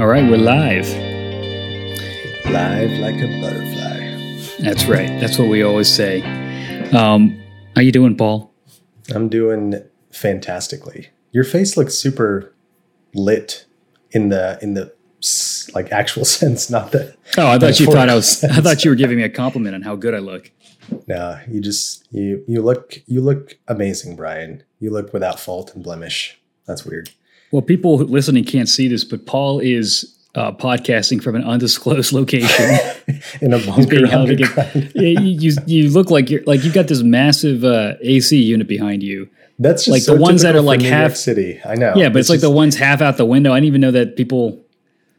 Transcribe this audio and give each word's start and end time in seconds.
All 0.00 0.06
right, 0.06 0.24
we're 0.24 0.38
live. 0.38 0.88
Live 2.46 2.90
like 3.00 3.16
a 3.16 3.40
butterfly. 3.42 4.56
That's 4.60 4.86
right. 4.86 5.20
That's 5.20 5.38
what 5.38 5.48
we 5.48 5.62
always 5.62 5.94
say. 5.94 6.22
Um, 6.92 7.38
how 7.76 7.82
you 7.82 7.92
doing, 7.92 8.16
Paul? 8.16 8.50
I'm 9.14 9.28
doing 9.28 9.74
fantastically. 10.10 11.10
Your 11.32 11.44
face 11.44 11.76
looks 11.76 11.96
super 11.96 12.54
lit 13.12 13.66
in 14.12 14.30
the 14.30 14.58
in 14.62 14.72
the 14.72 14.90
like 15.74 15.92
actual 15.92 16.24
sense, 16.40 16.70
not 16.70 16.92
the. 16.92 17.14
Oh, 17.36 17.48
I 17.48 17.58
thought 17.58 17.78
you 17.78 17.84
thought 17.84 18.08
I 18.08 18.14
was. 18.14 18.42
I 18.42 18.62
thought 18.62 18.82
you 18.86 18.92
were 18.92 18.96
giving 18.96 19.18
me 19.18 19.24
a 19.24 19.28
compliment 19.28 19.74
on 19.74 19.82
how 19.82 19.96
good 19.96 20.14
I 20.14 20.20
look. 20.20 20.50
No, 21.08 21.38
you 21.46 21.60
just 21.60 22.08
you 22.10 22.42
you 22.48 22.62
look 22.62 23.02
you 23.04 23.20
look 23.20 23.58
amazing, 23.68 24.16
Brian. 24.16 24.62
You 24.78 24.92
look 24.92 25.12
without 25.12 25.38
fault 25.38 25.74
and 25.74 25.84
blemish. 25.84 26.40
That's 26.64 26.86
weird. 26.86 27.10
Well, 27.52 27.62
people 27.62 27.96
listening 27.98 28.44
can't 28.44 28.68
see 28.68 28.88
this, 28.88 29.02
but 29.04 29.26
Paul 29.26 29.58
is 29.60 30.16
uh, 30.36 30.52
podcasting 30.52 31.22
from 31.22 31.34
an 31.34 31.42
undisclosed 31.44 32.12
location. 32.20 32.78
In 33.40 33.52
a 33.52 33.58
bunker 33.58 34.06
held 34.06 34.30
against- 34.30 34.56
underground. 34.56 34.92
Yeah, 34.94 35.20
you, 35.20 35.40
you 35.50 35.52
you 35.66 35.90
look 35.90 36.10
like 36.10 36.30
you're 36.30 36.42
like 36.44 36.62
you've 36.64 36.74
got 36.74 36.86
this 36.88 37.02
massive 37.02 37.64
uh, 37.64 37.94
AC 38.02 38.40
unit 38.40 38.68
behind 38.68 39.02
you. 39.02 39.28
That's 39.58 39.84
just 39.84 39.92
Like 39.92 40.02
so 40.02 40.14
the 40.14 40.20
ones 40.22 40.42
that 40.42 40.54
are 40.56 40.62
like 40.62 40.80
New 40.80 40.88
half- 40.88 41.10
York 41.10 41.16
City. 41.16 41.60
I 41.64 41.74
know. 41.74 41.92
Yeah, 41.96 42.08
but 42.08 42.20
it's, 42.20 42.30
like 42.30 42.40
the 42.40 42.48
ones 42.50 42.76
half 42.76 43.02
out 43.02 43.16
the 43.18 43.26
window. 43.26 43.52
I 43.52 43.56
didn't 43.56 43.66
even 43.66 43.80
know 43.82 43.90
that 43.90 44.16
people. 44.16 44.64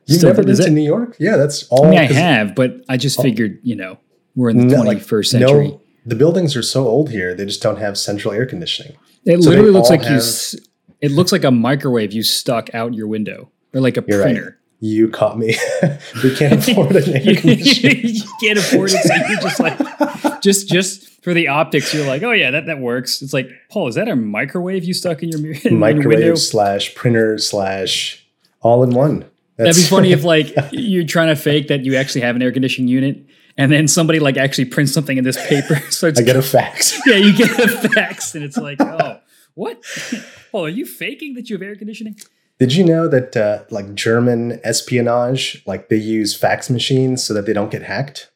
You've 0.07 0.23
never 0.23 0.37
been 0.41 0.47
does 0.47 0.65
to 0.65 0.71
New 0.71 0.81
York? 0.81 1.15
Yeah, 1.19 1.37
that's 1.37 1.67
all. 1.67 1.85
I 1.85 1.89
mean, 1.91 1.99
I 1.99 2.03
have, 2.11 2.55
but 2.55 2.83
I 2.89 2.97
just 2.97 3.21
figured, 3.21 3.59
you 3.61 3.75
know, 3.75 3.99
we're 4.35 4.49
in 4.49 4.67
the 4.67 4.75
twenty 4.75 4.95
like, 4.99 5.25
century. 5.25 5.67
No, 5.69 5.81
the 6.07 6.15
buildings 6.15 6.55
are 6.55 6.63
so 6.63 6.87
old 6.87 7.11
here; 7.11 7.35
they 7.35 7.45
just 7.45 7.61
don't 7.61 7.77
have 7.77 7.97
central 7.99 8.33
air 8.33 8.45
conditioning. 8.47 8.97
It 9.25 9.43
So 9.43 9.49
literally 9.51 9.69
looks 9.71 9.89
like 9.91 10.01
you. 10.01 10.07
have- 10.07 10.17
s- 10.17 10.55
It 11.01 11.11
looks 11.11 11.31
like 11.31 11.43
a 11.43 11.51
microwave 11.51 12.13
you 12.13 12.23
stuck 12.23 12.73
out 12.75 12.93
your 12.93 13.07
window, 13.07 13.49
or 13.73 13.81
like 13.81 13.97
a 13.97 14.03
You're 14.07 14.19
right. 14.19 14.35
printer. 14.35 14.57
You 14.79 15.09
caught 15.09 15.37
me. 15.37 15.55
we 16.23 16.35
can't 16.35 16.53
afford 16.67 16.95
an 16.95 17.09
air 17.15 17.35
conditioner. 17.35 17.93
you 18.03 18.23
can't 18.41 18.57
afford 18.57 18.91
it, 18.91 19.03
so 19.03 19.13
you're 19.29 19.39
just 19.41 19.59
like, 19.59 20.41
just 20.41 20.67
just 20.69 21.07
for 21.23 21.33
the 21.35 21.47
optics, 21.49 21.93
you're 21.93 22.07
like, 22.07 22.23
oh 22.23 22.31
yeah, 22.31 22.51
that 22.51 22.65
that 22.65 22.79
works. 22.79 23.21
It's 23.21 23.33
like, 23.33 23.47
Paul, 23.69 23.87
is 23.87 23.95
that 23.95 24.07
a 24.07 24.15
microwave 24.15 24.83
you 24.83 24.93
stuck 24.93 25.21
in 25.21 25.29
your, 25.29 25.39
mir- 25.39 25.51
in 25.51 25.73
your 25.73 25.79
window? 25.79 25.97
Microwave 26.09 26.39
slash 26.39 26.95
printer 26.95 27.37
slash 27.37 28.25
all 28.61 28.83
in 28.83 28.91
one. 28.91 29.25
That'd 29.57 29.75
be 29.75 29.81
funny 29.83 30.11
if 30.11 30.23
like 30.23 30.55
you're 30.71 31.05
trying 31.05 31.27
to 31.27 31.35
fake 31.35 31.67
that 31.67 31.81
you 31.85 31.95
actually 31.95 32.21
have 32.21 32.35
an 32.35 32.41
air 32.41 32.51
conditioning 32.51 32.87
unit, 32.87 33.23
and 33.57 33.71
then 33.71 33.87
somebody 33.87 34.19
like 34.19 34.37
actually 34.37 34.65
prints 34.65 34.91
something 34.93 35.15
in 35.17 35.23
this 35.23 35.37
paper. 35.47 35.75
So 35.91 36.07
it's 36.07 36.19
I 36.19 36.23
get 36.23 36.35
a 36.35 36.41
fax. 36.41 36.99
yeah, 37.05 37.17
you 37.17 37.37
get 37.37 37.51
a 37.59 37.67
fax, 37.89 38.33
and 38.33 38.43
it's 38.43 38.57
like, 38.57 38.81
oh, 38.81 39.10
what? 39.53 39.83
Oh, 40.53 40.65
are 40.65 40.69
you 40.69 40.85
faking 40.85 41.35
that 41.35 41.49
you 41.49 41.55
have 41.55 41.61
air 41.61 41.77
conditioning? 41.77 42.17
Did 42.59 42.73
you 42.73 42.83
know 42.83 43.07
that 43.07 43.37
uh, 43.37 43.63
like 43.69 43.95
German 43.95 44.59
espionage, 44.65 45.63
like 45.65 45.87
they 45.87 45.95
use 45.95 46.35
fax 46.35 46.69
machines 46.69 47.23
so 47.23 47.33
that 47.33 47.45
they 47.45 47.53
don't 47.53 47.71
get 47.71 47.83
hacked? 47.83 48.31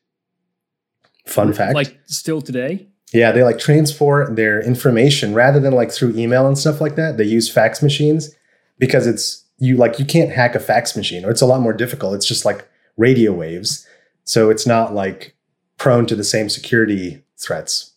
Fun 1.26 1.52
fact. 1.52 1.76
Like 1.76 2.00
still 2.06 2.42
today? 2.42 2.88
yeah, 3.16 3.32
they 3.32 3.44
like 3.44 3.60
transport 3.60 4.36
their 4.36 4.62
information 4.62 5.34
rather 5.34 5.60
than 5.60 5.74
like 5.74 5.92
through 5.92 6.16
email 6.18 6.48
and 6.48 6.58
stuff 6.58 6.82
like 6.82 6.96
that. 6.96 7.18
They 7.18 7.24
use 7.24 7.50
fax 7.52 7.82
machines 7.82 8.36
because 8.78 9.08
it's 9.08 9.46
you 9.58 9.78
like 9.78 10.00
you 10.00 10.06
can't 10.06 10.32
hack 10.32 10.54
a 10.54 10.60
fax 10.60 10.98
machine 10.98 11.24
or 11.24 11.32
it's 11.32 11.42
a 11.42 11.46
lot 11.46 11.62
more 11.62 11.74
difficult. 11.74 12.16
It's 12.16 12.28
just 12.28 12.46
like 12.46 12.68
radio 12.98 13.32
waves. 13.32 13.88
So 14.26 14.50
it's 14.50 14.68
not 14.68 14.94
like 14.94 15.36
prone 15.78 16.06
to 16.08 16.16
the 16.16 16.24
same 16.24 16.50
security 16.50 17.24
threats. 17.38 17.94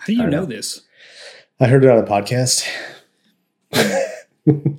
How 0.00 0.06
do 0.06 0.12
you 0.12 0.24
know, 0.24 0.40
know. 0.40 0.44
this? 0.44 0.82
I 1.60 1.66
heard 1.66 1.84
it 1.84 1.90
on 1.90 1.98
a 1.98 2.06
podcast. 2.06 2.66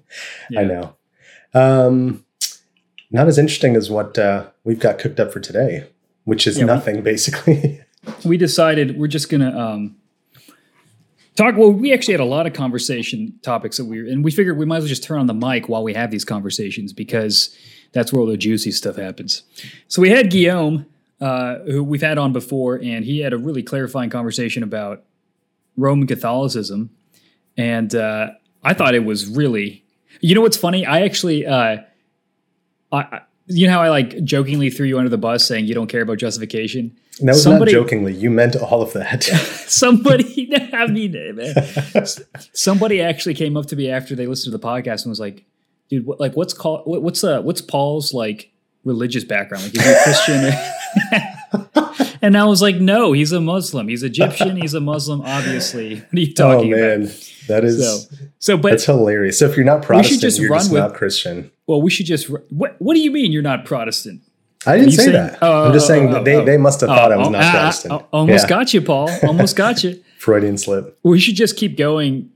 Yeah. 0.52 0.62
I 0.62 0.64
know. 0.64 0.96
Um, 1.54 2.26
not 3.12 3.28
as 3.28 3.38
interesting 3.38 3.76
as 3.76 3.88
what 3.92 4.18
uh, 4.18 4.48
we've 4.64 4.80
got 4.80 4.98
cooked 4.98 5.20
up 5.20 5.32
for 5.32 5.40
today, 5.40 5.86
which 6.24 6.48
is 6.48 6.58
Yeah, 6.58 6.64
we- 6.64 6.68
nothing 6.68 7.04
basically. 7.04 7.80
we 8.26 8.36
decided 8.36 8.98
we're 8.98 9.06
just 9.08 9.30
gonna 9.30 9.56
um, 9.56 9.96
talk. 11.36 11.56
Well, 11.56 11.72
we 11.72 11.94
actually 11.94 12.14
had 12.16 12.20
a 12.22 12.26
lot 12.26 12.48
of 12.48 12.54
conversation 12.54 13.38
topics 13.44 13.78
that 13.78 13.86
we 13.86 14.02
were 14.02 14.08
and 14.10 14.24
we 14.24 14.32
figured 14.32 14.58
we 14.58 14.66
might 14.66 14.78
as 14.78 14.84
well 14.86 14.90
just 14.90 15.04
turn 15.04 15.20
on 15.20 15.28
the 15.28 15.36
mic 15.36 15.70
while 15.70 15.84
we 15.84 15.94
have 15.94 16.10
these 16.10 16.26
conversations 16.26 16.92
because 16.92 17.56
that's 17.92 18.12
where 18.12 18.22
all 18.22 18.28
the 18.28 18.36
juicy 18.38 18.72
stuff 18.72 18.96
happens. 18.96 19.44
So 19.88 20.02
we 20.02 20.10
had 20.10 20.32
Guillaume, 20.32 20.88
uh, 21.22 21.60
who 21.60 21.84
we've 21.84 22.02
had 22.02 22.18
on 22.18 22.34
before, 22.34 22.78
and 22.82 23.06
he 23.06 23.20
had 23.20 23.34
a 23.34 23.38
really 23.38 23.62
clarifying 23.62 24.10
conversation 24.10 24.64
about 24.64 25.04
Roman 25.80 26.08
Catholicism, 26.08 26.90
and 27.58 27.94
uh, 27.96 28.30
I 28.64 28.74
thought 28.74 28.96
it 28.96 29.06
was 29.06 29.28
really. 29.28 29.84
You 30.22 30.36
know 30.36 30.42
what's 30.42 30.58
funny? 30.58 30.86
I 30.86 31.02
actually. 31.02 31.46
Uh, 31.46 31.78
I, 32.92 33.22
you 33.48 33.66
know 33.68 33.74
how 33.74 33.82
I 33.82 33.90
like 33.90 34.24
jokingly 34.24 34.70
threw 34.70 34.86
you 34.86 34.98
under 34.98 35.10
the 35.10 35.18
bus 35.18 35.48
saying 35.48 35.66
you 35.66 35.74
don't 35.74 35.88
care 35.88 36.02
about 36.02 36.18
justification? 36.18 36.96
that 37.22 37.34
was 37.34 37.44
Somebody- 37.44 37.74
not 37.74 37.82
jokingly. 37.82 38.14
You 38.14 38.30
meant 38.30 38.56
all 38.56 38.82
of 38.82 38.94
that. 38.94 39.24
somebody 39.68 40.50
i 40.74 40.88
mean 40.88 41.16
uh, 41.16 42.06
somebody 42.54 43.02
actually 43.02 43.36
came 43.36 43.56
up 43.56 43.68
to 43.68 43.76
me 43.76 43.90
after 43.90 44.16
they 44.16 44.26
listened 44.26 44.52
to 44.52 44.58
the 44.58 44.66
podcast 44.66 45.04
and 45.04 45.10
was 45.12 45.20
like 45.20 45.46
dude 45.90 46.06
what, 46.06 46.20
like 46.20 46.36
what's 46.36 46.54
called 46.54 46.82
what, 46.86 47.04
what's 47.04 47.24
uh 47.24 47.42
what's 47.42 47.62
paul's 47.62 48.14
like 48.14 48.52
religious 48.84 49.24
background 49.24 49.64
like 49.64 49.76
is 49.76 49.84
he 49.84 49.92
a 49.92 50.04
christian 50.04 51.22
and 52.22 52.38
i 52.38 52.44
was 52.46 52.62
like 52.62 52.76
no 52.78 53.12
he's 53.14 53.32
a 53.32 53.42
muslim 53.42 53.88
he's 53.88 54.04
egyptian 54.04 54.56
he's 54.58 54.74
a 54.74 54.80
muslim 54.80 55.22
obviously 55.22 55.96
what 56.00 56.14
are 56.14 56.20
you 56.20 56.34
talking 56.34 56.74
about? 56.74 56.84
oh 56.84 56.88
man, 56.98 57.02
about 57.04 57.34
that 57.48 57.64
is 57.66 57.80
so 58.10 58.16
so 58.40 58.58
but 58.58 58.70
that's 58.72 58.86
hilarious. 58.86 59.40
So 59.40 59.46
if 59.50 59.56
you're 59.56 59.66
not 59.66 59.82
Protestant, 59.82 60.22
just 60.22 60.40
you're 60.40 60.50
just 60.56 60.72
with- 60.72 60.80
not 60.82 60.94
Christian. 60.94 61.52
well 61.68 61.82
we 61.82 61.90
should 61.90 62.06
just 62.06 62.30
what 62.52 62.76
what 62.80 62.94
do 62.94 63.00
you 63.00 63.12
mean 63.12 63.32
you're 63.32 63.42
not 63.42 63.66
protestant 63.66 64.22
I 64.68 64.78
didn't 64.78 64.92
say 64.92 65.04
saying- 65.06 65.14
that. 65.14 65.40
oh, 65.42 65.66
I'm 65.68 65.74
just 65.74 65.86
oh, 65.86 65.88
saying 65.88 66.14
oh, 66.14 66.24
they, 66.24 66.36
oh. 66.36 66.46
they 66.46 66.58
must 66.58 66.82
have 66.82 66.90
thought 66.90 67.12
I 67.12 67.18
was 67.18 67.28
Oh, 67.28 67.32
not 67.32 67.44
ah, 67.44 67.52
Protestant. 67.52 68.04
almost 68.12 68.44
Yeah. 68.46 68.50
got 68.50 68.74
you 68.74 68.82
paul 68.82 69.10
almost 69.24 69.56
got 69.56 69.84
you 69.84 70.04
Freudian 70.20 70.58
slip. 70.58 71.00
We 71.04 71.18
should 71.20 71.36
just 71.36 71.56
keep 71.56 71.78
going 71.78 72.30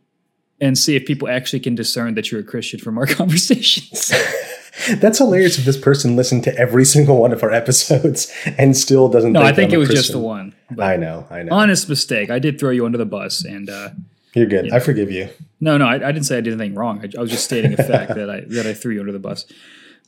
and 0.61 0.77
see 0.77 0.95
if 0.95 1.05
people 1.05 1.27
actually 1.27 1.59
can 1.59 1.75
discern 1.75 2.13
that 2.15 2.31
you're 2.31 2.39
a 2.39 2.43
Christian 2.43 2.79
from 2.79 2.97
our 2.97 3.05
conversations. 3.19 4.11
That's 4.95 5.19
hilarious 5.19 5.59
if 5.59 5.65
this 5.65 5.77
person 5.77 6.15
listened 6.15 6.43
to 6.45 6.57
every 6.57 6.83
single 6.83 7.17
one 7.17 7.31
of 7.31 7.43
our 7.43 7.51
episodes 7.51 8.33
and 8.57 8.75
still 8.75 9.07
doesn't 9.07 9.33
no, 9.33 9.41
think 9.41 9.51
I 9.51 9.55
think 9.55 9.69
I'm 9.71 9.75
it 9.75 9.77
was 9.77 9.89
just 9.89 10.11
the 10.11 10.19
one. 10.19 10.55
I 10.79 10.97
know, 10.97 11.27
I 11.29 11.43
know. 11.43 11.53
honest 11.53 11.87
mistake. 11.87 12.29
I 12.31 12.39
did 12.39 12.59
throw 12.59 12.71
you 12.71 12.85
under 12.85 12.97
the 12.97 13.05
bus, 13.05 13.45
and 13.45 13.69
uh, 13.69 13.89
You're 14.33 14.47
good. 14.47 14.71
I 14.73 14.79
forgive 14.79 15.11
you. 15.11 15.29
no, 15.59 15.77
no, 15.77 15.85
I, 15.85 15.95
I 15.95 16.11
didn't 16.11 16.23
say 16.23 16.37
I 16.37 16.41
did 16.41 16.53
anything 16.53 16.73
wrong. 16.75 17.01
I, 17.03 17.17
I 17.17 17.21
was 17.21 17.29
just 17.29 17.43
stating 17.43 17.73
a 17.73 17.77
fact 17.77 18.15
that 18.15 18.29
I 18.29 18.41
that 18.47 18.65
I 18.65 18.73
threw 18.73 18.93
you 18.93 18.99
under 18.99 19.11
the 19.11 19.19
bus. 19.19 19.45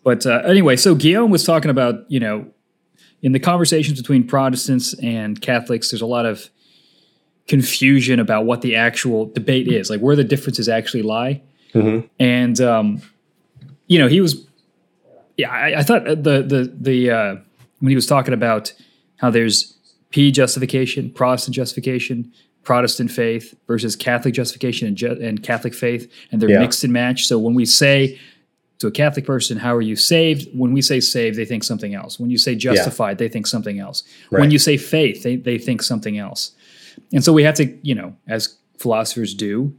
But 0.03 0.25
uh, 0.25 0.41
anyway, 0.45 0.75
so 0.77 0.95
Guillaume 0.95 1.29
was 1.31 1.43
talking 1.43 1.69
about 1.69 2.09
you 2.09 2.19
know 2.19 2.47
in 3.21 3.31
the 3.33 3.39
conversations 3.39 3.99
between 4.01 4.25
Protestants 4.25 4.93
and 4.99 5.39
Catholics, 5.41 5.91
there's 5.91 6.01
a 6.01 6.05
lot 6.07 6.25
of 6.25 6.49
confusion 7.47 8.19
about 8.19 8.45
what 8.45 8.61
the 8.61 8.75
actual 8.75 9.27
debate 9.27 9.67
is, 9.67 9.89
like 9.89 9.99
where 9.99 10.15
the 10.15 10.23
differences 10.23 10.67
actually 10.67 11.03
lie. 11.03 11.41
Mhm. 11.73 12.09
And 12.19 12.59
um, 12.61 13.01
you 13.87 13.99
know, 13.99 14.07
he 14.07 14.19
was, 14.21 14.47
yeah, 15.37 15.51
I, 15.51 15.79
I 15.79 15.83
thought 15.83 16.05
the 16.05 16.13
the 16.41 16.73
the 16.79 17.11
uh, 17.11 17.35
when 17.79 17.89
he 17.89 17.95
was 17.95 18.05
talking 18.07 18.33
about 18.33 18.73
how 19.17 19.29
there's 19.29 19.73
P 20.11 20.31
justification, 20.31 21.09
Protestant 21.11 21.55
justification, 21.55 22.31
Protestant 22.63 23.11
faith 23.11 23.53
versus 23.67 23.95
Catholic 23.95 24.33
justification 24.33 24.87
and, 24.87 24.97
ju- 24.97 25.19
and 25.21 25.43
Catholic 25.43 25.73
faith, 25.73 26.11
and 26.31 26.41
they're 26.41 26.49
Yeah. 26.49 26.59
mixed 26.59 26.83
and 26.83 26.93
matched. 26.93 27.27
So 27.27 27.37
when 27.39 27.53
we 27.53 27.65
say 27.65 28.19
to 28.79 28.87
a 28.87 28.91
Catholic 28.91 29.25
person, 29.25 29.57
"How 29.57 29.73
are 29.75 29.81
you 29.81 29.95
saved?" 29.95 30.47
When 30.53 30.71
we 30.73 30.81
say 30.81 30.99
saved, 30.99 31.37
they 31.37 31.45
think 31.45 31.63
something 31.63 31.93
else. 31.93 32.19
When 32.19 32.29
you 32.29 32.37
say 32.37 32.55
justified, 32.55 33.17
they 33.17 33.29
think 33.29 33.47
something 33.47 33.79
else. 33.79 34.03
When 34.29 34.51
you 34.51 34.59
say 34.59 34.77
faith, 34.77 35.23
they 35.23 35.35
they 35.37 35.57
think 35.57 35.81
something 35.81 36.17
else. 36.17 36.51
And 37.13 37.23
so 37.23 37.33
we 37.33 37.43
have 37.43 37.55
to, 37.55 37.65
you 37.83 37.93
know, 37.95 38.15
as 38.27 38.57
philosophers 38.77 39.33
do, 39.33 39.73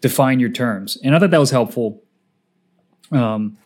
define 0.00 0.40
your 0.40 0.50
terms. 0.50 0.98
And 1.04 1.14
I 1.14 1.18
thought 1.20 1.30
that 1.30 1.40
was 1.40 1.50
helpful. 1.50 2.02
Um, 3.10 3.58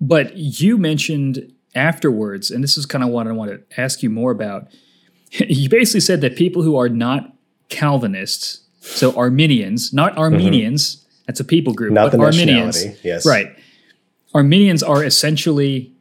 but 0.00 0.36
you 0.36 0.78
mentioned 0.78 1.52
afterwards, 1.74 2.50
and 2.50 2.64
this 2.64 2.76
is 2.76 2.86
kind 2.86 3.04
of 3.04 3.10
what 3.10 3.26
I 3.26 3.32
want 3.32 3.50
to 3.50 3.80
ask 3.80 4.02
you 4.02 4.10
more 4.10 4.30
about. 4.32 4.68
You 5.32 5.68
basically 5.68 6.00
said 6.00 6.22
that 6.22 6.34
people 6.34 6.62
who 6.62 6.76
are 6.76 6.88
not 6.88 7.32
Calvinists, 7.68 8.62
so 8.80 9.16
Arminians, 9.16 9.92
not 9.92 10.18
Armenians, 10.18 11.06
that's 11.26 11.38
a 11.38 11.44
people 11.44 11.72
group, 11.72 11.90
Mm-hmm. 11.90 11.94
Not 11.94 12.10
but 12.10 12.18
the 12.18 12.24
Arminians. 12.24 12.84
Yes. 13.04 13.24
right? 13.24 13.54
Arminians 14.34 14.82
are 14.82 15.04
essentially 15.04 15.92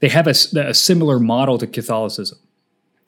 they 0.00 0.08
have 0.08 0.26
a 0.26 0.32
similar 0.74 1.18
model 1.18 1.58
to 1.58 1.66
Catholicism. 1.66 2.38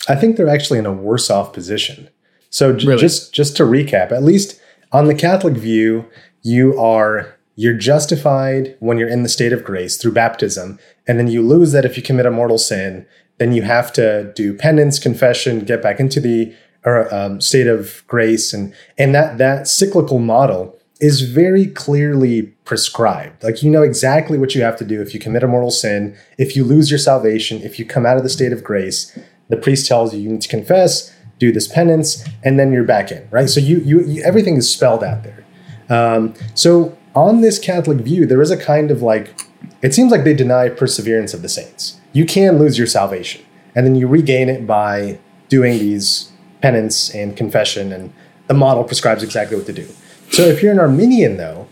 I 0.09 0.15
think 0.17 0.37
they're 0.37 0.49
actually 0.49 0.79
in 0.79 0.87
a 0.87 0.93
worse 0.93 1.31
off 1.31 1.53
position. 1.55 2.09
So 2.51 2.75
j- 2.75 2.87
Really? 2.89 3.01
just 3.01 3.33
just 3.35 3.57
to 3.57 3.63
recap, 3.65 4.13
at 4.13 4.23
least 4.23 4.61
on 4.93 5.07
the 5.07 5.15
Catholic 5.15 5.55
view, 5.55 6.05
you 6.43 6.79
are 6.79 7.38
you're 7.59 7.75
justified 7.75 8.77
when 8.79 8.99
you're 8.99 9.09
in 9.09 9.25
the 9.25 9.29
state 9.29 9.53
of 9.53 9.65
grace 9.65 9.97
through 9.97 10.13
baptism, 10.13 10.79
and 11.09 11.19
then 11.19 11.27
you 11.27 11.43
lose 11.43 11.73
that 11.73 11.85
if 11.85 11.97
you 11.97 12.05
commit 12.05 12.25
a 12.25 12.31
mortal 12.31 12.57
sin. 12.57 13.05
Then 13.39 13.53
you 13.53 13.63
have 13.63 13.93
to 13.95 14.33
do 14.37 14.55
penance, 14.55 15.01
confession, 15.01 15.65
get 15.65 15.83
back 15.83 15.99
into 15.99 16.21
the 16.21 16.55
or, 16.85 17.13
um, 17.13 17.41
state 17.41 17.67
of 17.67 18.05
grace, 18.07 18.53
and 18.53 18.73
and 18.97 19.13
that 19.13 19.39
that 19.39 19.67
cyclical 19.67 20.21
model 20.21 20.79
is 21.01 21.23
very 21.23 21.67
clearly 21.67 22.43
prescribed. 22.65 23.43
Like 23.43 23.61
you 23.61 23.71
know 23.73 23.83
exactly 23.83 24.39
what 24.39 24.55
you 24.55 24.63
have 24.63 24.77
to 24.77 24.85
do 24.85 25.03
if 25.03 25.13
you 25.13 25.19
commit 25.19 25.43
a 25.43 25.49
mortal 25.49 25.73
sin, 25.73 26.17
if 26.39 26.55
you 26.55 26.63
lose 26.63 26.93
your 26.93 26.99
salvation, 26.99 27.61
if 27.63 27.77
you 27.77 27.85
come 27.85 28.07
out 28.07 28.17
of 28.17 28.23
the 28.23 28.31
state 28.31 28.53
of 28.53 28.63
grace. 28.63 29.19
The 29.49 29.57
priest 29.57 29.89
tells 29.89 30.15
you 30.15 30.21
you 30.21 30.29
need 30.29 30.43
to 30.43 30.49
confess, 30.49 31.13
do 31.41 31.51
this 31.51 31.67
penance, 31.67 32.25
and 32.45 32.57
then 32.57 32.73
you're 32.73 32.85
back 32.85 33.11
in, 33.11 33.27
right? 33.33 33.51
So 33.51 33.59
you 33.59 33.79
you, 33.79 34.05
you 34.05 34.23
everything 34.23 34.57
is 34.59 34.73
spelled 34.73 35.03
out 35.03 35.25
there. 35.25 35.45
Um, 35.89 36.35
so 36.55 36.97
on 37.19 37.41
this 37.41 37.59
Catholic 37.59 37.99
view, 37.99 38.27
there 38.27 38.41
is 38.41 38.53
a 38.53 38.57
kind 38.57 38.91
of 38.91 39.03
like 39.03 39.35
it 39.83 39.93
seems 39.93 40.13
like 40.13 40.25
they 40.25 40.35
deny 40.35 40.69
perseverance 40.69 41.35
of 41.35 41.43
the 41.43 41.49
saints. 41.49 42.01
You 42.13 42.25
can 42.25 42.59
lose 42.59 42.79
your 42.79 42.87
salvation, 42.87 43.45
and 43.75 43.85
then 43.85 43.97
you 43.97 44.07
regain 44.07 44.49
it 44.49 44.67
by 44.67 45.19
doing 45.49 45.79
these 45.79 46.31
penance 46.63 47.15
and 47.15 47.37
confession, 47.37 47.93
and 47.93 48.13
the 48.47 48.55
model 48.55 48.85
prescribes 48.85 49.23
exactly 49.23 49.57
what 49.57 49.67
to 49.67 49.73
do. 49.73 49.89
So 50.31 50.43
if 50.43 50.63
you're 50.63 50.73
an 50.73 50.79
Arminian, 50.79 51.37
though, 51.37 51.69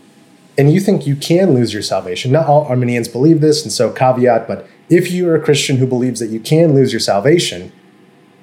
and 0.57 0.71
you 0.71 0.79
think 0.79 1.07
you 1.07 1.15
can 1.15 1.53
lose 1.53 1.73
your 1.73 1.81
salvation, 1.81 2.31
not 2.31 2.47
all 2.47 2.65
Arminians 2.65 3.07
believe 3.07 3.41
this, 3.41 3.63
and 3.63 3.71
so 3.71 3.91
caveat, 3.91 4.47
but 4.47 4.67
if 4.89 5.11
you're 5.11 5.35
a 5.35 5.41
Christian 5.41 5.77
who 5.77 5.87
believes 5.87 6.19
that 6.19 6.29
you 6.29 6.39
can 6.39 6.73
lose 6.73 6.91
your 6.91 6.99
salvation, 6.99 7.71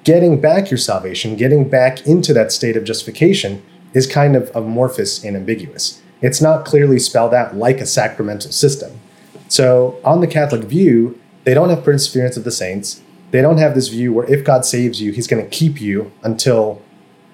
getting 0.03 0.39
back 0.39 0.71
your 0.71 0.77
salvation, 0.77 1.35
getting 1.35 1.67
back 1.67 2.05
into 2.05 2.33
that 2.33 2.51
state 2.51 2.77
of 2.77 2.83
justification 2.83 3.63
is 3.93 4.05
kind 4.05 4.35
of 4.35 4.51
amorphous 4.55 5.23
and 5.23 5.35
ambiguous. 5.35 6.01
It's 6.21 6.41
not 6.41 6.65
clearly 6.65 6.99
spelled 6.99 7.33
out 7.33 7.55
like 7.55 7.79
a 7.79 7.85
sacramental 7.85 8.51
system. 8.51 8.99
So, 9.47 9.99
on 10.03 10.21
the 10.21 10.27
Catholic 10.27 10.63
view, 10.63 11.19
they 11.43 11.53
don't 11.53 11.69
have 11.69 11.83
perseverance 11.83 12.35
of 12.37 12.43
the 12.43 12.51
saints. 12.51 13.01
They 13.31 13.41
don't 13.41 13.57
have 13.57 13.75
this 13.75 13.89
view 13.89 14.13
where 14.13 14.25
if 14.31 14.43
God 14.43 14.65
saves 14.65 15.01
you, 15.01 15.11
he's 15.11 15.27
going 15.27 15.43
to 15.43 15.49
keep 15.49 15.79
you 15.81 16.11
until 16.23 16.81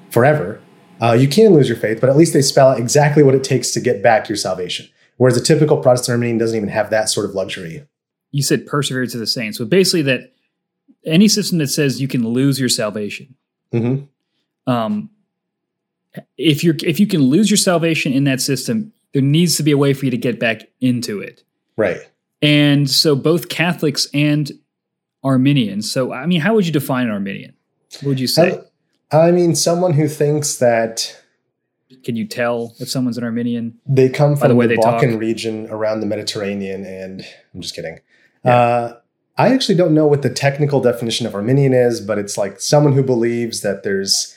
forever. 0.09 0.59
Uh, 1.01 1.13
you 1.13 1.27
can 1.27 1.53
lose 1.53 1.67
your 1.69 1.77
faith, 1.77 2.01
but 2.01 2.09
at 2.09 2.17
least 2.17 2.33
they 2.33 2.41
spell 2.41 2.69
out 2.69 2.79
exactly 2.79 3.23
what 3.23 3.33
it 3.33 3.43
takes 3.43 3.71
to 3.71 3.79
get 3.79 4.03
back 4.03 4.27
your 4.29 4.35
salvation. 4.35 4.87
Whereas 5.17 5.37
a 5.37 5.41
typical 5.41 5.77
Protestant 5.77 6.15
Arminian 6.15 6.37
doesn't 6.37 6.55
even 6.57 6.69
have 6.69 6.89
that 6.89 7.09
sort 7.09 7.25
of 7.27 7.33
luxury. 7.35 7.85
You 8.31 8.43
said 8.43 8.65
perseverance 8.65 9.13
of 9.13 9.19
the 9.19 9.27
saints. 9.27 9.57
So 9.57 9.65
basically, 9.65 10.01
that 10.03 10.33
any 11.05 11.27
system 11.27 11.57
that 11.59 11.67
says 11.67 12.01
you 12.01 12.07
can 12.07 12.27
lose 12.27 12.59
your 12.59 12.69
salvation, 12.69 13.35
Mm-hmm. 13.73 14.71
um, 14.71 15.09
if 16.37 16.63
you're 16.63 16.75
if 16.83 16.99
you 16.99 17.07
can 17.07 17.21
lose 17.21 17.49
your 17.49 17.57
salvation 17.57 18.13
in 18.13 18.23
that 18.25 18.41
system, 18.41 18.93
there 19.13 19.21
needs 19.21 19.55
to 19.57 19.63
be 19.63 19.71
a 19.71 19.77
way 19.77 19.93
for 19.93 20.05
you 20.05 20.11
to 20.11 20.17
get 20.17 20.39
back 20.39 20.61
into 20.79 21.19
it. 21.19 21.43
Right. 21.77 21.99
And 22.41 22.89
so 22.89 23.15
both 23.15 23.49
Catholics 23.49 24.07
and 24.13 24.51
Arminians. 25.23 25.91
So 25.91 26.11
I 26.13 26.25
mean, 26.25 26.41
how 26.41 26.53
would 26.53 26.65
you 26.65 26.71
define 26.71 27.05
an 27.07 27.11
Arminian? 27.11 27.53
What 28.01 28.09
would 28.09 28.19
you 28.19 28.27
say? 28.27 28.59
I, 29.11 29.27
I 29.27 29.31
mean, 29.31 29.55
someone 29.55 29.93
who 29.93 30.07
thinks 30.07 30.57
that 30.57 31.21
Can 32.03 32.15
you 32.15 32.25
tell 32.25 32.73
if 32.79 32.89
someone's 32.89 33.17
an 33.17 33.23
Armenian? 33.23 33.77
they 33.85 34.09
come 34.09 34.35
By 34.35 34.47
the 34.47 34.47
from 34.49 34.57
way 34.57 34.67
the, 34.67 34.75
they 34.75 34.81
Balkan 34.81 35.11
talk. 35.11 35.19
region 35.19 35.67
around 35.69 35.99
the 35.99 36.05
Mediterranean, 36.05 36.85
and 36.85 37.23
I'm 37.53 37.61
just 37.61 37.75
kidding. 37.75 37.99
Yeah. 38.45 38.51
Uh, 38.55 38.97
I 39.37 39.53
actually 39.53 39.75
don't 39.75 39.93
know 39.93 40.07
what 40.07 40.21
the 40.21 40.29
technical 40.29 40.81
definition 40.81 41.25
of 41.25 41.33
Arminian 41.35 41.73
is, 41.73 42.01
but 42.01 42.17
it's 42.17 42.37
like 42.37 42.59
someone 42.59 42.93
who 42.93 43.03
believes 43.03 43.61
that 43.61 43.83
there's 43.83 44.35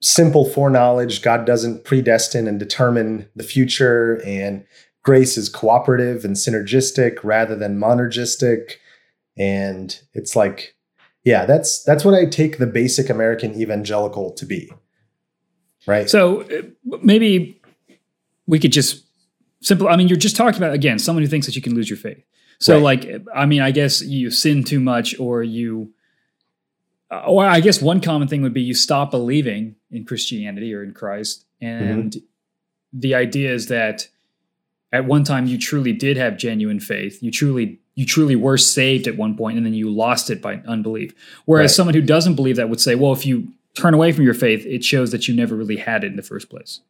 simple 0.00 0.44
foreknowledge, 0.48 1.22
God 1.22 1.44
doesn't 1.44 1.84
predestine 1.84 2.48
and 2.48 2.58
determine 2.58 3.28
the 3.34 3.42
future, 3.42 4.22
and 4.24 4.64
grace 5.02 5.36
is 5.36 5.48
cooperative 5.48 6.24
and 6.24 6.36
synergistic 6.36 7.18
rather 7.22 7.56
than 7.56 7.78
monergistic. 7.78 8.74
And 9.36 9.98
it's 10.14 10.34
like, 10.36 10.74
yeah, 11.24 11.46
that's 11.46 11.82
that's 11.84 12.04
what 12.04 12.14
I 12.14 12.26
take 12.26 12.58
the 12.58 12.66
basic 12.66 13.10
American 13.10 13.60
evangelical 13.60 14.32
to 14.32 14.46
be. 14.46 14.70
Right. 15.86 16.08
So 16.08 16.42
uh, 16.42 16.62
maybe 17.02 17.60
we 18.46 18.58
could 18.58 18.72
just 18.72 19.04
simple. 19.60 19.88
I 19.88 19.96
mean, 19.96 20.08
you're 20.08 20.18
just 20.18 20.36
talking 20.36 20.58
about 20.58 20.74
again 20.74 20.98
someone 20.98 21.22
who 21.22 21.28
thinks 21.28 21.46
that 21.46 21.56
you 21.56 21.62
can 21.62 21.74
lose 21.74 21.88
your 21.88 21.96
faith. 21.96 22.22
So, 22.60 22.74
Right. 22.74 23.04
like, 23.04 23.22
I 23.34 23.46
mean, 23.46 23.60
I 23.62 23.70
guess 23.70 24.02
you 24.02 24.32
sin 24.32 24.64
too 24.64 24.80
much, 24.80 25.18
or 25.20 25.44
you, 25.44 25.92
uh, 27.10 27.22
or 27.26 27.44
I 27.44 27.60
guess 27.60 27.80
one 27.80 28.00
common 28.00 28.28
thing 28.28 28.42
would 28.42 28.54
be 28.54 28.62
you 28.62 28.74
stop 28.74 29.10
believing 29.10 29.76
in 29.90 30.04
Christianity 30.04 30.74
or 30.74 30.82
in 30.82 30.92
Christ, 30.92 31.44
and 31.60 32.16
the 32.92 33.14
idea 33.14 33.52
is 33.52 33.66
that 33.68 34.08
at 34.92 35.04
one 35.04 35.24
time 35.24 35.46
you 35.46 35.58
truly 35.58 35.92
did 35.92 36.16
have 36.16 36.38
genuine 36.38 36.80
faith. 36.80 37.22
You 37.22 37.30
truly, 37.30 37.78
you 37.94 38.06
truly 38.06 38.36
were 38.36 38.56
saved 38.56 39.06
at 39.06 39.16
one 39.18 39.36
point, 39.36 39.58
and 39.58 39.66
then 39.66 39.74
you 39.74 39.90
lost 39.90 40.30
it 40.30 40.40
by 40.40 40.62
unbelief. 40.66 41.12
Whereas 41.44 41.72
Right. 41.72 41.76
someone 41.76 41.94
who 41.94 42.00
doesn't 42.00 42.34
believe 42.36 42.56
that 42.56 42.70
would 42.70 42.80
say, 42.80 42.94
well, 42.94 43.12
if 43.12 43.26
you 43.26 43.48
turn 43.74 43.92
away 43.92 44.12
from 44.12 44.24
your 44.24 44.32
faith, 44.34 44.64
it 44.64 44.82
shows 44.82 45.10
that 45.10 45.28
you 45.28 45.34
never 45.34 45.54
really 45.54 45.76
had 45.76 46.04
it 46.04 46.08
in 46.08 46.16
the 46.16 46.22
first 46.22 46.48
place. 46.48 46.80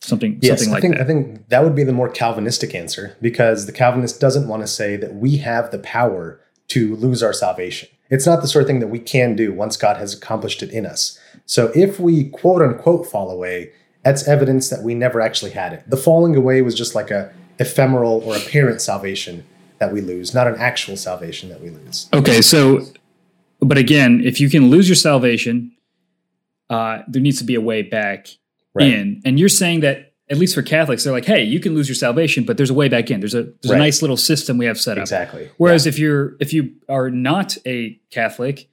Something, 0.00 0.38
Yes, 0.42 0.58
something 0.58 0.68
I 0.68 0.72
like 0.74 0.82
think 0.82 0.94
that. 0.96 1.02
I 1.02 1.06
think 1.06 1.48
that 1.48 1.64
would 1.64 1.74
be 1.74 1.84
the 1.84 1.92
more 1.92 2.10
Calvinistic 2.10 2.74
answer 2.74 3.16
because 3.22 3.64
the 3.64 3.72
Calvinist 3.72 4.20
doesn't 4.20 4.46
want 4.46 4.62
to 4.62 4.66
say 4.66 4.96
that 4.96 5.14
we 5.14 5.38
have 5.38 5.70
the 5.70 5.78
power 5.78 6.40
to 6.72 6.96
lose 6.96 7.22
our 7.22 7.32
salvation. 7.32 7.88
It's 8.10 8.26
not 8.26 8.42
the 8.42 8.48
sort 8.48 8.62
of 8.62 8.66
thing 8.68 8.80
that 8.80 8.88
we 8.88 8.98
can 8.98 9.34
do 9.36 9.52
once 9.52 9.76
God 9.76 9.96
has 9.96 10.14
accomplished 10.14 10.62
it 10.62 10.70
in 10.70 10.84
us. 10.84 11.18
So 11.46 11.70
if 11.74 11.98
we 11.98 12.28
quote 12.28 12.62
unquote 12.62 13.06
fall 13.06 13.30
away, 13.30 13.72
that's 14.04 14.26
evidence 14.28 14.68
that 14.70 14.82
we 14.82 14.94
never 14.94 15.20
actually 15.20 15.52
had 15.52 15.72
it. 15.72 15.84
The 15.88 15.96
falling 15.96 16.36
away 16.36 16.60
was 16.62 16.74
just 16.74 16.94
like 16.94 17.10
a 17.10 17.32
ephemeral 17.58 18.22
or 18.24 18.36
apparent 18.36 18.80
salvation 18.80 19.44
that 19.78 19.92
we 19.92 20.00
lose, 20.00 20.34
not 20.34 20.46
an 20.46 20.56
actual 20.56 20.96
salvation 20.96 21.48
that 21.48 21.60
we 21.60 21.70
lose. 21.70 22.08
Okay, 22.12 22.40
so, 22.42 22.84
but 23.60 23.78
again, 23.78 24.22
if 24.24 24.40
you 24.40 24.48
can 24.48 24.70
lose 24.70 24.88
your 24.88 24.96
salvation, 24.96 25.72
uh, 26.70 27.02
there 27.08 27.22
needs 27.22 27.38
to 27.38 27.44
be 27.44 27.54
a 27.54 27.60
way 27.60 27.82
back 27.82 28.28
Right. 28.74 28.88
in. 28.92 29.20
And 29.24 29.38
you're 29.38 29.48
saying 29.50 29.80
that 29.80 30.11
at 30.32 30.38
least 30.38 30.54
for 30.54 30.62
Catholics, 30.62 31.04
they're 31.04 31.12
like, 31.12 31.26
hey, 31.26 31.42
you 31.44 31.60
can 31.60 31.74
lose 31.74 31.88
your 31.88 31.94
salvation, 31.94 32.42
but 32.44 32.56
there's 32.56 32.70
a 32.70 32.74
way 32.74 32.88
back 32.88 33.10
in. 33.10 33.20
There's 33.20 33.34
a 33.34 33.42
there's 33.44 33.70
Right. 33.70 33.76
a 33.76 33.78
nice 33.78 34.02
little 34.02 34.16
system 34.16 34.58
we 34.58 34.64
have 34.66 34.80
set 34.80 34.96
up. 34.98 35.02
Exactly. 35.02 35.48
Whereas 35.58 35.86
if 35.86 35.98
you're 35.98 36.34
if 36.40 36.52
you 36.52 36.72
are 36.88 37.10
not 37.10 37.56
a 37.66 38.00
Catholic, 38.10 38.68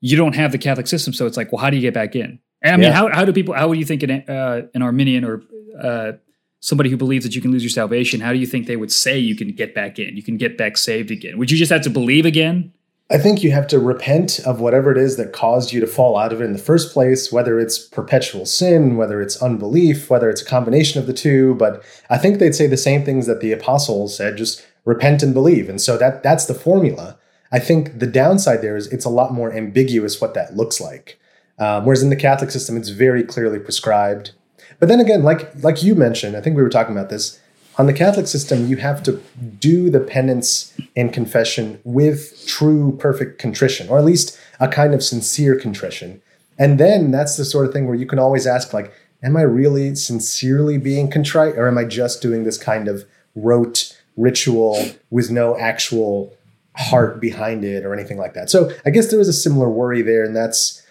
you 0.00 0.16
don't 0.16 0.34
have 0.34 0.50
the 0.50 0.58
Catholic 0.58 0.86
system. 0.88 1.12
So 1.12 1.26
it's 1.26 1.36
like, 1.36 1.52
well, 1.52 1.60
how 1.62 1.70
do 1.70 1.76
you 1.76 1.82
get 1.82 1.94
back 1.94 2.16
in? 2.16 2.38
And 2.62 2.74
I 2.74 2.76
mean, 2.78 2.84
Yeah. 2.84 2.92
how 2.92 3.08
how 3.12 3.24
do 3.24 3.32
people? 3.32 3.54
How 3.54 3.68
would 3.68 3.78
you 3.78 3.84
think 3.84 4.02
an 4.02 4.10
uh, 4.28 4.62
an 4.74 4.82
Arminian 4.82 5.24
or 5.24 5.42
uh, 5.80 6.12
somebody 6.60 6.90
who 6.90 6.96
believes 6.96 7.24
that 7.24 7.34
you 7.34 7.42
can 7.42 7.50
lose 7.52 7.62
your 7.62 7.70
salvation? 7.70 8.20
How 8.20 8.32
do 8.32 8.38
you 8.38 8.46
think 8.46 8.66
they 8.66 8.76
would 8.76 8.92
say 8.92 9.18
you 9.18 9.36
can 9.36 9.48
get 9.52 9.74
back 9.74 9.98
in? 9.98 10.16
You 10.16 10.22
can 10.22 10.36
get 10.38 10.56
back 10.56 10.76
saved 10.78 11.10
again? 11.10 11.36
Would 11.38 11.50
you 11.50 11.58
just 11.58 11.72
have 11.72 11.82
to 11.82 11.90
believe 11.90 12.24
again? 12.24 12.72
I 13.12 13.18
think 13.18 13.42
you 13.42 13.52
have 13.52 13.66
to 13.66 13.78
repent 13.78 14.40
of 14.40 14.60
whatever 14.60 14.90
it 14.90 14.96
is 14.96 15.18
that 15.18 15.34
caused 15.34 15.70
you 15.70 15.80
to 15.80 15.86
fall 15.86 16.16
out 16.16 16.32
of 16.32 16.40
it 16.40 16.44
in 16.44 16.54
the 16.54 16.58
first 16.58 16.94
place, 16.94 17.30
whether 17.30 17.60
it's 17.60 17.78
perpetual 17.78 18.46
sin, 18.46 18.96
whether 18.96 19.20
it's 19.20 19.42
unbelief, 19.42 20.08
whether 20.08 20.30
it's 20.30 20.40
a 20.40 20.46
combination 20.46 20.98
of 20.98 21.06
the 21.06 21.12
two. 21.12 21.54
But 21.56 21.84
I 22.08 22.16
think 22.16 22.38
they'd 22.38 22.54
say 22.54 22.66
the 22.66 22.78
same 22.78 23.04
things 23.04 23.26
that 23.26 23.40
the 23.40 23.52
apostles 23.52 24.16
said 24.16 24.38
just 24.38 24.66
repent 24.86 25.22
and 25.22 25.34
believe. 25.34 25.68
And 25.68 25.78
so 25.78 25.98
that 25.98 26.22
that's 26.22 26.46
the 26.46 26.54
formula. 26.54 27.18
I 27.52 27.58
think 27.58 27.98
the 27.98 28.06
downside 28.06 28.62
there 28.62 28.78
is 28.78 28.86
it's 28.86 29.04
a 29.04 29.10
lot 29.10 29.34
more 29.34 29.52
ambiguous 29.52 30.18
what 30.18 30.32
that 30.32 30.56
looks 30.56 30.80
like. 30.80 31.20
Um, 31.58 31.84
whereas 31.84 32.02
in 32.02 32.08
the 32.08 32.16
Catholic 32.16 32.50
system, 32.50 32.78
it's 32.78 32.88
very 32.88 33.24
clearly 33.24 33.58
prescribed. 33.58 34.32
But 34.80 34.88
then 34.88 35.00
again, 35.00 35.22
like 35.22 35.62
like 35.62 35.82
you 35.82 35.94
mentioned, 35.94 36.34
I 36.34 36.40
think 36.40 36.56
we 36.56 36.62
were 36.62 36.70
talking 36.70 36.96
about 36.96 37.10
this. 37.10 37.38
On 37.78 37.86
the 37.86 37.92
Catholic 37.92 38.26
system, 38.26 38.66
you 38.66 38.76
have 38.76 39.02
to 39.04 39.22
do 39.58 39.88
the 39.88 40.00
penance 40.00 40.74
and 40.94 41.12
confession 41.12 41.80
with 41.84 42.46
true, 42.46 42.96
perfect 42.98 43.38
contrition, 43.38 43.88
or 43.88 43.98
at 43.98 44.04
least 44.04 44.38
a 44.60 44.68
kind 44.68 44.92
of 44.92 45.02
sincere 45.02 45.58
contrition. 45.58 46.20
And 46.58 46.78
then 46.78 47.10
that's 47.10 47.36
the 47.36 47.44
sort 47.44 47.66
of 47.66 47.72
thing 47.72 47.86
where 47.86 47.96
you 47.96 48.06
can 48.06 48.18
always 48.18 48.46
ask, 48.46 48.74
like, 48.74 48.92
am 49.22 49.36
I 49.36 49.42
really 49.42 49.94
sincerely 49.94 50.76
being 50.76 51.10
contrite, 51.10 51.56
or 51.56 51.66
am 51.66 51.78
I 51.78 51.84
just 51.84 52.20
doing 52.20 52.44
this 52.44 52.58
kind 52.58 52.88
of 52.88 53.06
rote 53.34 53.98
ritual 54.16 54.78
with 55.10 55.30
no 55.30 55.56
actual 55.58 56.36
heart 56.76 57.20
behind 57.20 57.64
it 57.64 57.86
or 57.86 57.94
anything 57.94 58.18
like 58.18 58.34
that? 58.34 58.50
So 58.50 58.70
I 58.84 58.90
guess 58.90 59.10
there 59.10 59.20
is 59.20 59.28
a 59.28 59.32
similar 59.32 59.70
worry 59.70 60.02
there, 60.02 60.24
and 60.24 60.36
that's 60.36 60.82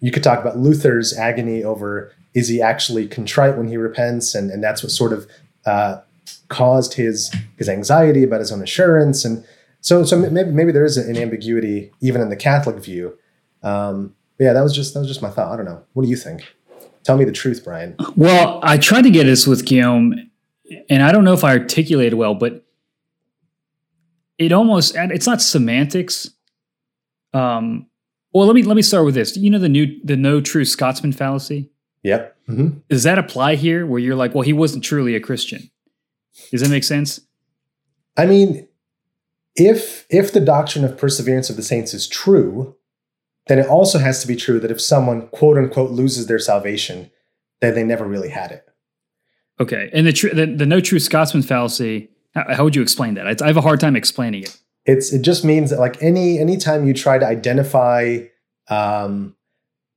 you 0.00 0.10
could 0.10 0.24
talk 0.24 0.40
about 0.40 0.56
Luther's 0.56 1.16
agony 1.16 1.62
over 1.62 2.12
is 2.32 2.48
he 2.48 2.62
actually 2.62 3.06
contrite 3.06 3.58
when 3.58 3.68
he 3.68 3.76
repents, 3.76 4.34
and, 4.34 4.50
and 4.50 4.64
that's 4.64 4.82
what 4.82 4.90
sort 4.90 5.12
of 5.12 5.28
uh, 5.66 6.00
caused 6.50 6.94
his 6.94 7.34
his 7.56 7.68
anxiety 7.68 8.22
about 8.22 8.40
his 8.40 8.52
own 8.52 8.62
assurance, 8.62 9.24
and 9.24 9.42
so 9.80 10.04
so 10.04 10.18
maybe 10.18 10.50
maybe 10.50 10.72
there 10.72 10.84
is 10.84 10.98
an 10.98 11.16
ambiguity 11.16 11.90
even 12.02 12.20
in 12.20 12.28
the 12.28 12.36
Catholic 12.36 12.76
view. 12.76 13.16
Um, 13.62 14.14
but 14.36 14.44
yeah, 14.44 14.52
that 14.52 14.62
was 14.62 14.74
just 14.74 14.92
that 14.92 15.00
was 15.00 15.08
just 15.08 15.22
my 15.22 15.30
thought. 15.30 15.52
I 15.52 15.56
don't 15.56 15.64
know. 15.64 15.82
What 15.94 16.02
do 16.02 16.10
you 16.10 16.16
think? 16.16 16.42
Tell 17.02 17.16
me 17.16 17.24
the 17.24 17.32
truth, 17.32 17.64
Brian. 17.64 17.96
Well, 18.16 18.60
I 18.62 18.76
tried 18.76 19.02
to 19.02 19.10
get 19.10 19.24
this 19.24 19.46
with 19.46 19.64
Guillaume, 19.64 20.30
and 20.90 21.02
I 21.02 21.12
don't 21.12 21.24
know 21.24 21.32
if 21.32 21.44
I 21.44 21.56
articulated 21.56 22.14
well, 22.14 22.34
but 22.34 22.66
it 24.38 24.52
almost 24.52 24.94
it's 24.96 25.26
not 25.26 25.40
semantics. 25.40 26.30
Um, 27.32 27.86
well, 28.32 28.46
let 28.46 28.54
me 28.54 28.62
let 28.62 28.76
me 28.76 28.82
start 28.82 29.04
with 29.04 29.14
this. 29.14 29.36
You 29.36 29.50
know 29.50 29.58
the 29.58 29.68
new 29.68 30.00
the 30.04 30.16
no 30.16 30.40
true 30.40 30.64
Scotsman 30.64 31.12
fallacy. 31.12 31.70
Yep. 32.02 32.36
hmm 32.46 32.68
Does 32.88 33.02
that 33.02 33.18
apply 33.18 33.56
here, 33.56 33.86
where 33.86 34.00
you're 34.00 34.16
like, 34.16 34.34
well, 34.34 34.42
he 34.42 34.54
wasn't 34.54 34.82
truly 34.84 35.14
a 35.14 35.20
Christian? 35.20 35.70
Does 36.50 36.60
that 36.60 36.70
make 36.70 36.84
sense? 36.84 37.20
I 38.16 38.26
mean, 38.26 38.68
if 39.56 40.06
if 40.10 40.32
the 40.32 40.40
doctrine 40.40 40.84
of 40.84 40.98
perseverance 40.98 41.50
of 41.50 41.56
the 41.56 41.62
saints 41.62 41.94
is 41.94 42.08
true, 42.08 42.76
then 43.46 43.58
it 43.58 43.66
also 43.66 43.98
has 43.98 44.20
to 44.20 44.26
be 44.26 44.36
true 44.36 44.60
that 44.60 44.70
if 44.70 44.80
someone 44.80 45.28
quote 45.28 45.56
unquote 45.56 45.90
loses 45.90 46.26
their 46.26 46.38
salvation, 46.38 47.10
then 47.60 47.74
they 47.74 47.84
never 47.84 48.06
really 48.06 48.30
had 48.30 48.52
it. 48.52 48.64
Okay, 49.60 49.90
and 49.92 50.06
the 50.06 50.12
tr- 50.12 50.34
the, 50.34 50.46
the 50.46 50.66
no 50.66 50.80
true 50.80 50.98
Scotsman 50.98 51.42
fallacy. 51.42 52.08
How, 52.34 52.54
how 52.54 52.64
would 52.64 52.76
you 52.76 52.82
explain 52.82 53.14
that? 53.14 53.26
I, 53.26 53.44
I 53.44 53.48
have 53.48 53.56
a 53.56 53.60
hard 53.60 53.80
time 53.80 53.96
explaining 53.96 54.44
it. 54.44 54.56
It's 54.86 55.12
it 55.12 55.22
just 55.22 55.44
means 55.44 55.70
that 55.70 55.78
like 55.78 56.02
any 56.02 56.38
anytime 56.38 56.86
you 56.86 56.94
try 56.94 57.18
to 57.18 57.26
identify 57.26 58.20
um, 58.68 59.36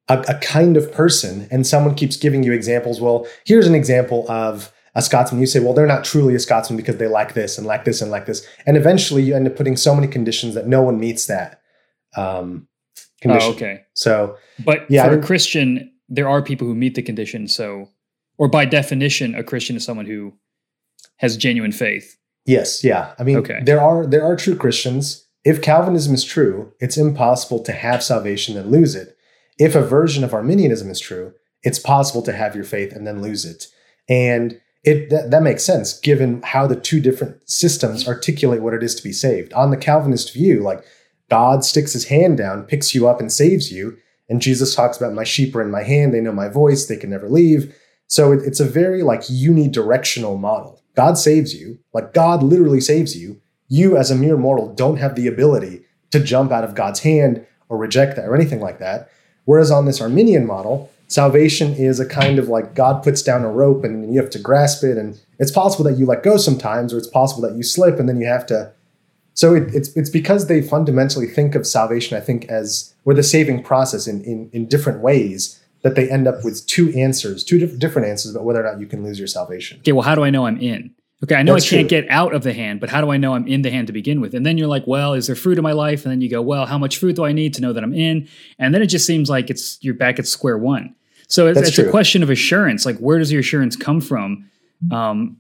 a, 0.10 0.20
a 0.28 0.40
kind 0.40 0.76
of 0.76 0.92
person 0.92 1.48
and 1.52 1.66
someone 1.66 1.96
keeps 1.96 2.18
giving 2.18 2.44
you 2.44 2.52
examples. 2.52 3.00
Well, 3.00 3.28
here's 3.46 3.68
an 3.68 3.76
example 3.76 4.30
of 4.30 4.74
a 4.96 5.02
Scotsman. 5.02 5.42
You 5.42 5.48
say, 5.48 5.60
well, 5.60 5.74
they're 5.74 5.88
not 5.88 6.04
truly 6.04 6.36
a 6.36 6.40
Scotsman 6.40 6.78
because 6.78 6.98
they 6.98 7.08
like 7.08 7.34
this 7.34 7.58
and 7.58 7.66
like 7.66 7.86
this 7.86 8.02
and 8.02 8.12
like 8.12 8.26
this, 8.26 8.46
and 8.66 8.78
eventually 8.78 9.24
you 9.24 9.36
end 9.36 9.48
up 9.48 9.56
putting 9.56 9.76
so 9.78 9.96
many 9.96 10.08
conditions 10.08 10.56
that 10.56 10.68
no 10.68 10.82
one 10.82 11.00
meets 11.00 11.26
that 11.28 11.62
um, 12.16 12.68
condition. 13.22 13.52
Oh, 13.52 13.56
okay. 13.56 13.82
So, 13.96 14.38
But 14.64 14.90
Yeah, 14.90 15.08
for 15.08 15.20
a 15.20 15.22
Christian, 15.22 15.92
there 16.10 16.30
are 16.30 16.42
people 16.42 16.68
who 16.68 16.76
meet 16.76 16.96
the 16.96 17.02
condition. 17.02 17.48
So, 17.48 17.90
or 18.38 18.48
by 18.48 18.66
definition, 18.66 19.36
a 19.36 19.44
Christian 19.44 19.76
is 19.76 19.84
someone 19.84 20.06
who 20.06 20.34
has 21.18 21.38
genuine 21.38 21.72
faith. 21.72 22.18
Yes, 22.46 22.84
yeah. 22.84 23.14
I 23.18 23.24
mean, 23.24 23.38
Okay. 23.38 23.62
there 23.64 23.82
are 23.82 24.06
there 24.06 24.24
are 24.24 24.36
true 24.36 24.56
Christians. 24.56 25.28
If 25.46 25.62
Calvinism 25.62 26.14
is 26.14 26.24
true, 26.24 26.72
it's 26.80 26.98
impossible 26.98 27.64
to 27.64 27.72
have 27.72 28.04
salvation 28.04 28.58
and 28.58 28.72
lose 28.72 28.96
it. 28.96 29.16
If 29.60 29.76
a 29.76 29.82
version 29.82 30.24
of 30.24 30.34
Arminianism 30.34 30.90
is 30.90 31.00
true, 31.00 31.34
it's 31.64 31.80
possible 31.80 32.22
to 32.24 32.34
have 32.34 32.56
your 32.56 32.64
faith 32.64 32.94
and 32.94 33.06
then 33.08 33.22
lose 33.22 33.46
it. 33.46 33.68
And 34.10 34.60
it 34.84 35.10
that, 35.10 35.32
that 35.32 35.44
makes 35.44 35.64
sense 35.66 36.00
given 36.00 36.42
how 36.44 36.68
the 36.68 36.76
two 36.76 37.00
different 37.00 37.38
systems 37.50 38.08
articulate 38.08 38.62
what 38.62 38.74
it 38.74 38.84
is 38.84 38.96
to 38.96 39.04
be 39.04 39.14
saved. 39.14 39.54
On 39.54 39.72
the 39.72 39.78
Calvinist 39.78 40.34
view, 40.34 40.62
like 40.62 40.84
God 41.30 41.64
sticks 41.64 41.94
his 41.94 42.06
hand 42.06 42.38
down, 42.38 42.64
picks 42.64 42.94
you 42.94 43.08
up 43.08 43.20
and 43.20 43.32
saves 43.32 43.72
you, 43.72 43.98
and 44.30 44.42
Jesus 44.42 44.76
talks 44.76 44.98
about 44.98 45.14
my 45.14 45.24
sheep 45.24 45.56
are 45.56 45.62
in 45.62 45.72
my 45.72 45.84
hand, 45.84 46.14
they 46.14 46.22
know 46.22 46.32
my 46.32 46.50
voice, 46.50 46.86
they 46.86 46.98
can 46.98 47.10
never 47.10 47.30
leave. 47.30 47.76
So 48.08 48.32
it, 48.32 48.42
it's 48.44 48.60
a 48.60 48.66
very 48.66 49.04
like 49.04 49.22
unidirectional 49.22 50.40
model. 50.40 50.82
God 50.96 51.18
saves 51.18 51.56
you, 51.56 51.80
like 51.94 52.14
God 52.14 52.44
literally 52.44 52.82
saves 52.82 53.18
you. 53.18 53.42
You, 53.68 53.98
as 53.98 54.12
a 54.12 54.16
mere 54.16 54.38
mortal, 54.38 54.74
don't 54.74 54.98
have 54.98 55.16
the 55.16 55.28
ability 55.28 55.84
to 56.12 56.20
jump 56.20 56.52
out 56.52 56.64
of 56.64 56.76
God's 56.76 57.00
hand 57.00 57.46
or 57.70 57.78
reject 57.78 58.16
that 58.18 58.26
or 58.26 58.36
anything 58.36 58.60
like 58.60 58.80
that. 58.80 59.10
Whereas 59.46 59.72
on 59.72 59.86
this 59.86 60.00
Arminian 60.00 60.46
model, 60.46 60.92
salvation 61.14 61.74
is 61.74 62.00
a 62.00 62.06
kind 62.06 62.40
of 62.40 62.50
like 62.50 62.74
God 62.74 63.04
puts 63.04 63.22
down 63.22 63.44
a 63.44 63.52
rope 63.52 63.84
and 63.84 64.14
you 64.14 64.20
have 64.20 64.32
to 64.32 64.40
grasp 64.40 64.84
it, 64.84 64.98
and 64.98 65.20
it's 65.40 65.52
possible 65.52 65.86
that 65.86 65.98
you 65.98 66.06
let 66.06 66.24
go 66.24 66.38
sometimes, 66.38 66.94
or 66.94 66.98
it's 66.98 67.08
possible 67.08 67.42
that 67.48 67.56
you 67.56 67.64
slip 67.64 68.00
and 68.00 68.10
then 68.10 68.20
you 68.20 68.28
have 68.28 68.46
to. 68.48 68.72
So 69.36 69.56
it, 69.56 69.74
it's 69.74 69.90
it's 69.96 70.10
because 70.10 70.48
they 70.48 70.62
fundamentally 70.62 71.28
think 71.28 71.56
of 71.56 71.66
salvation, 71.66 72.18
I 72.18 72.22
think, 72.22 72.46
as 72.46 72.94
or 73.06 73.14
the 73.14 73.24
saving 73.24 73.64
process 73.64 74.08
in 74.08 74.24
in, 74.24 74.50
in 74.54 74.68
different 74.68 75.02
ways 75.02 75.60
that 75.84 75.96
they 75.96 76.10
end 76.10 76.28
up 76.28 76.44
with 76.44 76.66
two 76.66 76.94
answers, 76.94 77.44
two 77.44 77.60
diff- 77.60 77.78
different 77.78 78.08
answers 78.08 78.34
about 78.34 78.46
whether 78.46 78.66
or 78.66 78.72
not 78.72 78.80
you 78.80 78.88
can 78.88 79.04
lose 79.04 79.20
your 79.20 79.28
salvation. 79.28 79.80
Okay, 79.80 79.92
well, 79.92 80.04
how 80.04 80.16
do 80.16 80.24
I 80.24 80.30
know 80.30 80.46
I'm 80.46 80.58
in? 80.58 80.96
Okay, 81.24 81.36
I 81.36 81.44
know 81.44 81.54
That's 81.54 81.68
I 81.68 81.70
can't 81.70 81.90
true. 81.90 82.02
get 82.02 82.10
out 82.10 82.34
of 82.34 82.44
the 82.44 82.54
hand, 82.54 82.82
but 82.82 82.90
how 82.90 83.00
do 83.00 83.10
I 83.10 83.18
know 83.18 83.34
I'm 83.34 83.48
in 83.48 83.62
the 83.62 83.72
hand 83.72 83.88
to 83.88 83.94
begin 83.94 84.20
with? 84.20 84.34
And 84.34 84.46
then 84.46 84.58
you're 84.58 84.68
like, 84.68 84.86
well, 84.86 85.14
is 85.14 85.28
there 85.28 85.38
fruit 85.38 85.58
in 85.58 85.64
my 85.64 85.72
life? 85.72 86.04
And 86.04 86.12
then 86.12 86.20
you 86.20 86.30
go, 86.30 86.42
well, 86.42 86.66
how 86.66 86.78
much 86.78 86.98
fruit 86.98 87.16
do 87.16 87.24
I 87.24 87.32
need 87.32 87.54
to 87.54 87.62
know 87.62 87.72
that 87.72 87.82
I'm 87.82 87.94
in? 87.94 88.28
And 88.60 88.74
then 88.74 88.82
it 88.82 88.88
just 88.88 89.06
seems 89.08 89.30
like 89.30 89.50
it's 89.50 89.78
you're 89.82 89.94
back 89.94 90.20
at 90.20 90.28
square 90.28 90.58
one. 90.58 90.96
So 91.34 91.48
it's, 91.48 91.60
it's 91.70 91.80
a 91.80 91.90
question 91.90 92.22
of 92.22 92.30
assurance. 92.30 92.86
Like, 92.86 92.98
where 93.00 93.18
does 93.18 93.32
your 93.32 93.40
assurance 93.40 93.76
come 93.76 94.02
from? 94.02 94.50
Um, 94.92 95.38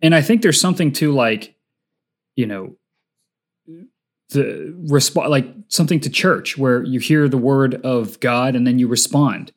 and 0.00 0.14
I 0.14 0.20
think 0.22 0.42
there's 0.42 0.60
something 0.60 0.92
to 0.92 1.10
like, 1.12 1.56
you 2.36 2.46
know, 2.46 2.76
the 4.30 4.74
response, 4.88 5.30
like 5.30 5.46
something 5.68 5.98
to 6.00 6.10
church 6.10 6.56
where 6.56 6.84
you 6.84 7.00
hear 7.00 7.28
the 7.28 7.36
word 7.38 7.74
of 7.84 8.20
God 8.20 8.54
and 8.54 8.64
then 8.66 8.78
you 8.78 8.86
respond, 8.86 9.52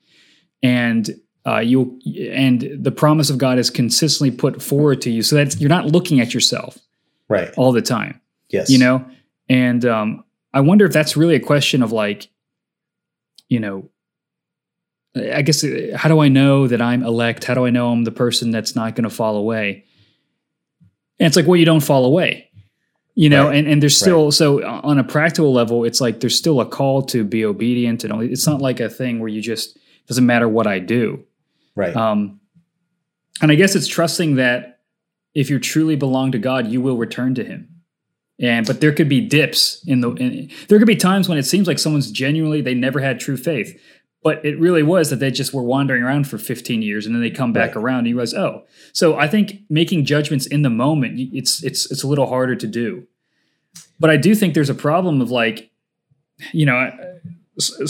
and 0.63 1.09
uh, 1.45 1.59
you 1.59 1.99
and 2.31 2.67
the 2.79 2.91
promise 2.91 3.29
of 3.29 3.37
God 3.37 3.59
is 3.59 3.69
consistently 3.69 4.35
put 4.35 4.61
forward 4.61 5.01
to 5.03 5.11
you, 5.11 5.21
so 5.21 5.35
that 5.35 5.59
you're 5.59 5.69
not 5.69 5.85
looking 5.85 6.19
at 6.19 6.33
yourself 6.33 6.77
Right. 7.29 7.53
all 7.57 7.71
the 7.71 7.81
time, 7.81 8.19
Yes. 8.49 8.69
you 8.69 8.77
know. 8.79 9.05
And 9.49 9.85
um, 9.85 10.23
I 10.53 10.61
wonder 10.61 10.85
if 10.85 10.93
that's 10.93 11.15
really 11.17 11.35
a 11.35 11.39
question 11.39 11.83
of 11.83 11.91
like, 11.91 12.29
you 13.47 13.59
know, 13.59 13.89
I 15.21 15.41
guess 15.41 15.63
uh, 15.63 15.95
how 15.95 16.09
do 16.09 16.19
I 16.19 16.27
know 16.27 16.67
that 16.67 16.81
I'm 16.81 17.03
elect? 17.03 17.43
How 17.43 17.53
do 17.53 17.65
I 17.65 17.69
know 17.69 17.91
I'm 17.91 18.03
the 18.03 18.11
person 18.11 18.51
that's 18.51 18.75
not 18.75 18.95
going 18.95 19.03
to 19.03 19.09
fall 19.09 19.37
away? 19.37 19.85
And 21.19 21.27
it's 21.27 21.35
like, 21.35 21.47
well, 21.47 21.55
you 21.55 21.65
don't 21.65 21.83
fall 21.83 22.05
away, 22.05 22.49
you 23.15 23.29
know. 23.29 23.47
Right. 23.47 23.57
And 23.57 23.67
and 23.67 23.81
there's 23.81 23.97
still 23.97 24.31
so 24.31 24.63
on 24.65 24.99
a 24.99 25.03
practical 25.03 25.51
level, 25.53 25.83
it's 25.83 25.99
like 25.99 26.19
there's 26.19 26.35
still 26.35 26.61
a 26.61 26.65
call 26.65 27.03
to 27.07 27.23
be 27.23 27.43
obedient, 27.43 28.03
and 28.03 28.13
only, 28.13 28.31
it's 28.31 28.45
not 28.45 28.61
like 28.61 28.79
a 28.79 28.89
thing 28.89 29.19
where 29.19 29.29
you 29.29 29.41
just 29.41 29.77
doesn't 30.07 30.25
matter 30.25 30.47
what 30.47 30.67
I 30.67 30.79
do. 30.79 31.23
Right. 31.75 31.95
Um, 31.95 32.39
and 33.41 33.51
I 33.51 33.55
guess 33.55 33.75
it's 33.75 33.87
trusting 33.87 34.35
that 34.35 34.79
if 35.33 35.49
you 35.49 35.59
truly 35.59 35.95
belong 35.95 36.31
to 36.31 36.39
God, 36.39 36.67
you 36.67 36.81
will 36.81 36.97
return 36.97 37.35
to 37.35 37.43
Him. 37.43 37.69
And 38.39 38.67
but 38.67 38.81
there 38.81 38.91
could 38.91 39.09
be 39.09 39.21
dips 39.21 39.83
in 39.87 40.01
the. 40.01 40.11
In, 40.11 40.51
there 40.67 40.77
could 40.77 40.87
be 40.87 40.95
times 40.95 41.27
when 41.27 41.39
it 41.39 41.43
seems 41.43 41.67
like 41.67 41.79
someone's 41.79 42.11
genuinely 42.11 42.61
they 42.61 42.75
never 42.75 42.99
had 42.99 43.19
true 43.19 43.37
faith, 43.37 43.81
but 44.27 44.35
it 44.49 44.55
really 44.59 44.83
was 44.83 45.09
that 45.09 45.19
they 45.23 45.31
just 45.31 45.53
were 45.53 45.63
wandering 45.63 46.03
around 46.03 46.27
for 46.27 46.37
15 46.37 46.81
years 46.81 47.05
and 47.05 47.13
then 47.15 47.21
they 47.21 47.29
come 47.41 47.53
back 47.53 47.75
Right. 47.75 47.81
around 47.83 47.99
and 47.99 48.07
you 48.09 48.15
realize, 48.15 48.33
oh. 48.33 48.53
So 48.93 49.05
I 49.25 49.27
think 49.33 49.45
making 49.69 50.05
judgments 50.05 50.45
in 50.55 50.61
the 50.67 50.69
moment, 50.85 51.13
it's 51.39 51.63
it's 51.63 51.81
it's 51.91 52.03
a 52.03 52.07
little 52.07 52.27
harder 52.27 52.55
to 52.63 52.67
do. 52.67 52.89
But 54.01 54.09
I 54.09 54.17
do 54.17 54.35
think 54.35 54.53
there's 54.53 54.69
a 54.77 54.81
problem 54.89 55.21
of 55.21 55.29
like, 55.31 55.57
you 56.51 56.65
know, 56.65 56.77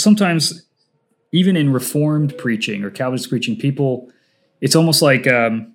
sometimes 0.05 0.41
even 1.31 1.55
in 1.57 1.73
reformed 1.73 2.37
preaching 2.37 2.83
or 2.83 2.89
calvinist 2.91 3.29
preaching 3.29 3.55
people 3.57 3.91
it's 4.61 4.75
almost 4.75 5.01
like 5.01 5.27
um, 5.27 5.73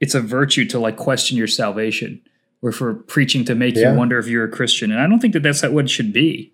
it's 0.00 0.14
a 0.14 0.20
virtue 0.20 0.64
to 0.72 0.78
like 0.78 0.96
question 0.96 1.36
your 1.36 1.46
salvation 1.48 2.20
or 2.60 2.72
for 2.72 2.94
preaching 2.94 3.44
to 3.44 3.54
make 3.54 3.74
Yeah. 3.74 3.92
you 3.92 3.98
wonder 3.98 4.18
if 4.18 4.26
you're 4.28 4.44
a 4.44 4.50
christian 4.50 4.92
and 4.92 5.00
i 5.00 5.06
don't 5.08 5.20
think 5.20 5.32
that 5.34 5.42
that's 5.42 5.62
what 5.62 5.84
it 5.86 5.90
should 5.90 6.12
be 6.12 6.52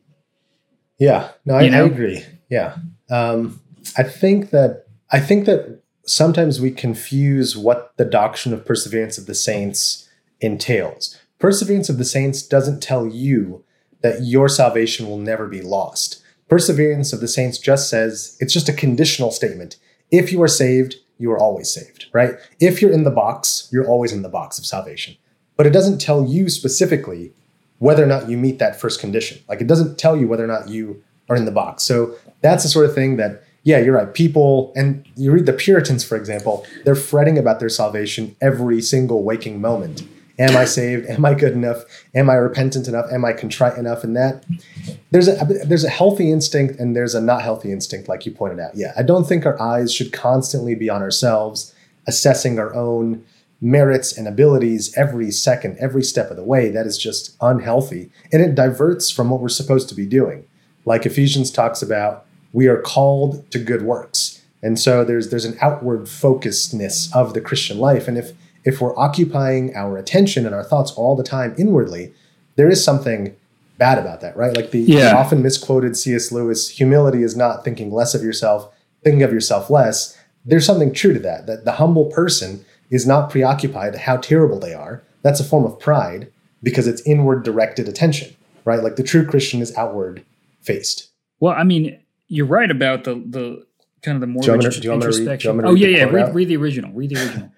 Yeah, 0.98 1.30
no, 1.44 1.54
I, 1.54 1.62
You 1.62 1.70
know? 1.70 1.84
I 1.84 1.86
agree. 1.86 2.24
Yeah, 2.48 2.76
um, 3.10 3.60
I 3.96 4.02
think 4.02 4.50
that 4.50 4.86
I 5.10 5.20
think 5.20 5.46
that 5.46 5.82
sometimes 6.06 6.60
we 6.60 6.70
confuse 6.70 7.56
what 7.56 7.92
the 7.96 8.04
doctrine 8.04 8.54
of 8.54 8.64
perseverance 8.64 9.18
of 9.18 9.26
the 9.26 9.34
saints 9.34 10.08
entails. 10.40 11.18
Perseverance 11.38 11.88
of 11.88 11.98
the 11.98 12.04
saints 12.04 12.42
doesn't 12.42 12.82
tell 12.82 13.06
you 13.06 13.64
that 14.00 14.22
your 14.22 14.48
salvation 14.48 15.06
will 15.06 15.18
never 15.18 15.46
be 15.46 15.62
lost. 15.62 16.22
Perseverance 16.48 17.12
of 17.12 17.20
the 17.20 17.28
saints 17.28 17.58
just 17.58 17.90
says 17.90 18.36
it's 18.40 18.52
just 18.52 18.68
a 18.68 18.72
conditional 18.72 19.30
statement. 19.30 19.76
If 20.10 20.32
you 20.32 20.42
are 20.42 20.48
saved, 20.48 20.96
you 21.18 21.30
are 21.30 21.38
always 21.38 21.72
saved, 21.72 22.06
right? 22.12 22.34
If 22.60 22.80
you're 22.80 22.92
in 22.92 23.04
the 23.04 23.10
box, 23.10 23.68
you're 23.72 23.86
always 23.86 24.12
in 24.12 24.22
the 24.22 24.28
box 24.28 24.58
of 24.58 24.64
salvation. 24.64 25.16
But 25.56 25.66
it 25.66 25.72
doesn't 25.72 26.00
tell 26.00 26.24
you 26.24 26.48
specifically 26.48 27.32
whether 27.78 28.02
or 28.02 28.06
not 28.06 28.28
you 28.28 28.38
meet 28.38 28.58
that 28.58 28.80
first 28.80 29.00
condition. 29.00 29.42
Like 29.48 29.60
it 29.60 29.66
doesn't 29.66 29.98
tell 29.98 30.16
you 30.16 30.26
whether 30.26 30.44
or 30.44 30.48
not 30.48 30.68
you 30.68 31.02
are 31.28 31.36
in 31.36 31.44
the 31.44 31.52
box. 31.52 31.82
So 31.82 32.14
that's 32.40 32.62
the 32.62 32.68
sort 32.68 32.86
of 32.86 32.94
thing 32.94 33.16
that, 33.16 33.44
yeah, 33.64 33.78
you're 33.78 33.94
right. 33.94 34.12
People, 34.12 34.72
and 34.76 35.06
you 35.16 35.32
read 35.32 35.46
the 35.46 35.52
Puritans, 35.52 36.04
for 36.04 36.16
example, 36.16 36.66
they're 36.84 36.94
fretting 36.94 37.38
about 37.38 37.60
their 37.60 37.68
salvation 37.68 38.36
every 38.40 38.80
single 38.80 39.22
waking 39.22 39.60
moment. 39.60 40.02
Am 40.38 40.56
I 40.56 40.66
saved? 40.66 41.06
Am 41.06 41.24
I 41.24 41.34
good 41.34 41.52
enough? 41.52 41.82
Am 42.14 42.30
I 42.30 42.34
repentant 42.34 42.86
enough? 42.86 43.06
Am 43.10 43.24
I 43.24 43.32
contrite 43.32 43.76
enough? 43.76 44.04
And 44.04 44.16
that 44.16 44.44
there's 45.10 45.26
a 45.26 45.34
there's 45.66 45.82
a 45.82 45.90
healthy 45.90 46.30
instinct 46.30 46.78
and 46.78 46.94
there's 46.94 47.16
a 47.16 47.20
not 47.20 47.42
healthy 47.42 47.72
instinct, 47.72 48.08
like 48.08 48.24
you 48.24 48.30
pointed 48.30 48.60
out. 48.60 48.76
Yeah, 48.76 48.92
I 48.96 49.02
don't 49.02 49.24
think 49.24 49.44
our 49.44 49.60
eyes 49.60 49.92
should 49.92 50.12
constantly 50.12 50.76
be 50.76 50.88
on 50.88 51.02
ourselves, 51.02 51.74
assessing 52.06 52.60
our 52.60 52.72
own 52.72 53.24
merits 53.60 54.16
and 54.16 54.28
abilities 54.28 54.96
every 54.96 55.32
second, 55.32 55.76
every 55.80 56.04
step 56.04 56.30
of 56.30 56.36
the 56.36 56.44
way. 56.44 56.70
That 56.70 56.86
is 56.86 56.96
just 56.96 57.36
unhealthy. 57.40 58.10
And 58.32 58.40
it 58.40 58.54
diverts 58.54 59.10
from 59.10 59.30
what 59.30 59.40
we're 59.40 59.48
supposed 59.48 59.88
to 59.88 59.96
be 59.96 60.06
doing. 60.06 60.44
Like 60.88 61.04
Ephesians 61.04 61.50
talks 61.50 61.82
about, 61.82 62.24
we 62.54 62.66
are 62.66 62.80
called 62.80 63.48
to 63.50 63.58
good 63.58 63.82
works. 63.82 64.42
And 64.62 64.80
so 64.80 65.04
there's 65.04 65.28
there's 65.28 65.44
an 65.44 65.58
outward 65.60 66.06
focusedness 66.06 67.14
of 67.14 67.34
the 67.34 67.42
Christian 67.42 67.78
life. 67.78 68.08
And 68.08 68.16
if 68.16 68.32
if 68.64 68.80
we're 68.80 68.98
occupying 68.98 69.76
our 69.76 69.98
attention 69.98 70.46
and 70.46 70.54
our 70.54 70.64
thoughts 70.64 70.90
all 70.92 71.14
the 71.14 71.22
time 71.22 71.54
inwardly, 71.58 72.14
there 72.56 72.70
is 72.70 72.82
something 72.82 73.36
bad 73.76 73.98
about 73.98 74.22
that, 74.22 74.34
right? 74.36 74.56
Like 74.56 74.70
the, 74.70 74.84
the 74.84 75.16
often 75.16 75.42
misquoted 75.42 75.94
C.S. 75.96 76.32
Lewis, 76.32 76.70
humility 76.70 77.22
is 77.22 77.36
not 77.36 77.64
thinking 77.64 77.92
less 77.92 78.14
of 78.14 78.22
yourself, 78.22 78.72
thinking 79.04 79.22
of 79.22 79.32
yourself 79.32 79.68
less. 79.70 80.18
There's 80.44 80.66
something 80.66 80.92
true 80.92 81.12
to 81.12 81.20
that, 81.20 81.46
that 81.46 81.66
the 81.66 81.72
humble 81.72 82.06
person 82.06 82.64
is 82.90 83.06
not 83.06 83.30
preoccupied 83.30 83.94
how 83.94 84.16
terrible 84.16 84.58
they 84.58 84.72
are. 84.74 85.02
That's 85.22 85.38
a 85.38 85.44
form 85.44 85.64
of 85.64 85.78
pride 85.78 86.32
because 86.62 86.88
it's 86.88 87.02
inward 87.06 87.44
directed 87.44 87.88
attention, 87.88 88.34
right? 88.64 88.82
Like 88.82 88.96
the 88.96 89.02
true 89.02 89.24
Christian 89.26 89.60
is 89.60 89.76
outward 89.76 90.24
faced. 90.60 91.08
well 91.40 91.54
i 91.56 91.64
mean 91.64 91.98
you're 92.28 92.46
right 92.46 92.70
about 92.70 93.04
the 93.04 93.14
the 93.14 93.64
kind 94.02 94.16
of 94.16 94.20
the 94.20 94.26
more 94.26 94.42
Do 94.42 94.46
you 94.46 94.52
want 94.52 94.64
me 94.64 94.70
to- 94.70 94.80
do 94.80 94.84
you 94.86 94.90
want 94.92 95.04
me 95.04 95.10
to 95.12 95.18
read- 95.18 95.18
do 95.18 95.22
you 95.22 95.28
introspection 95.30 95.48
want 95.56 95.58
me 95.58 95.80
to 95.80 95.86
oh 95.86 95.90
yeah 95.90 95.96
yeah 95.98 96.04
read, 96.04 96.34
read 96.34 96.48
the 96.48 96.56
original 96.56 96.92
read 96.92 97.10
the 97.10 97.16
original 97.16 97.50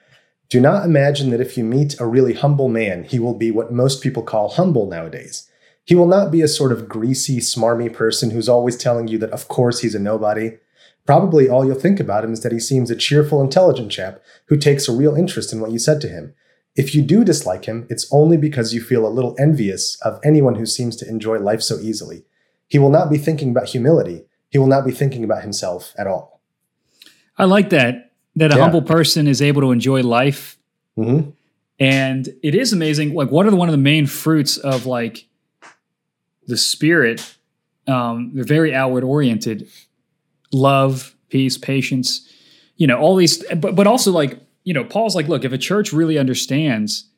Do 0.50 0.61
not 0.61 0.85
imagine 0.85 1.30
that 1.30 1.40
if 1.40 1.57
you 1.57 1.62
meet 1.64 1.95
a 2.00 2.07
really 2.07 2.33
humble 2.35 2.69
man, 2.69 3.04
he 3.04 3.21
will 3.21 3.35
be 3.38 3.52
what 3.52 3.73
most 3.73 4.02
people 4.02 4.25
call 4.25 4.49
humble 4.49 4.87
nowadays. 4.88 5.49
He 5.85 5.95
will 5.95 6.09
not 6.09 6.33
be 6.33 6.42
a 6.42 6.49
sort 6.49 6.73
of 6.73 6.88
greasy, 6.88 7.38
smarmy 7.38 7.88
person 7.92 8.30
who's 8.30 8.49
always 8.49 8.76
telling 8.76 9.07
you 9.07 9.16
that, 9.19 9.30
of 9.30 9.47
course, 9.47 9.78
he's 9.83 9.95
a 9.95 10.00
nobody. 10.00 10.59
Probably 11.07 11.49
all 11.49 11.64
you'll 11.64 11.78
think 11.87 12.00
about 12.00 12.25
him 12.25 12.33
is 12.33 12.40
that 12.40 12.50
he 12.50 12.59
seems 12.59 12.90
a 12.90 12.97
cheerful, 12.97 13.40
intelligent 13.40 13.92
chap 13.92 14.21
who 14.49 14.57
takes 14.57 14.88
a 14.88 14.92
real 14.92 15.14
interest 15.14 15.52
in 15.52 15.61
what 15.61 15.71
you 15.71 15.78
said 15.78 16.00
to 16.00 16.09
him. 16.09 16.35
If 16.75 16.97
you 16.97 17.02
do 17.02 17.23
dislike 17.23 17.66
him, 17.66 17.87
it's 17.88 18.09
only 18.11 18.37
because 18.37 18.75
you 18.75 18.80
feel 18.80 19.07
a 19.07 19.16
little 19.16 19.37
envious 19.38 19.97
of 20.02 20.19
anyone 20.25 20.57
who 20.57 20.66
seems 20.66 20.97
to 20.97 21.09
enjoy 21.09 21.38
life 21.38 21.62
so 21.62 21.78
easily. 21.78 22.25
He 22.70 22.78
will 22.78 22.88
not 22.88 23.10
be 23.10 23.18
thinking 23.18 23.50
about 23.50 23.66
humility. 23.68 24.24
He 24.48 24.56
will 24.58 24.68
not 24.68 24.86
be 24.86 24.92
thinking 24.92 25.22
about 25.24 25.42
himself 25.42 25.92
at 25.98 26.06
all. 26.06 26.40
I 27.36 27.44
like 27.44 27.68
that 27.70 28.12
that 28.36 28.52
a 28.52 28.54
Yeah. 28.54 28.62
humble 28.62 28.80
person 28.82 29.26
is 29.26 29.42
able 29.42 29.60
to 29.60 29.72
enjoy 29.72 30.02
life 30.02 30.56
hmm 30.96 31.20
and 31.78 32.28
it 32.42 32.54
is 32.54 32.72
amazing 32.72 33.14
like 33.14 33.30
what 33.30 33.46
are 33.46 33.50
the, 33.50 33.56
one 33.56 33.68
of 33.68 33.72
the 33.72 33.78
main 33.78 34.06
fruits 34.06 34.56
of 34.58 34.86
like 34.86 35.26
the 36.46 36.56
spirit 36.56 37.36
um 37.86 38.30
they're 38.34 38.44
very 38.44 38.74
outward 38.74 39.02
oriented 39.02 39.66
love 40.52 41.14
peace 41.28 41.56
patience 41.58 42.28
you 42.76 42.86
know 42.86 42.98
all 42.98 43.16
these 43.16 43.42
but 43.56 43.74
but 43.74 43.86
also 43.86 44.10
like 44.12 44.38
you 44.64 44.74
know 44.74 44.84
paul's 44.84 45.16
like 45.16 45.26
look 45.28 45.44
if 45.44 45.52
a 45.52 45.58
church 45.58 45.92
really 45.92 46.18
understands 46.18 47.08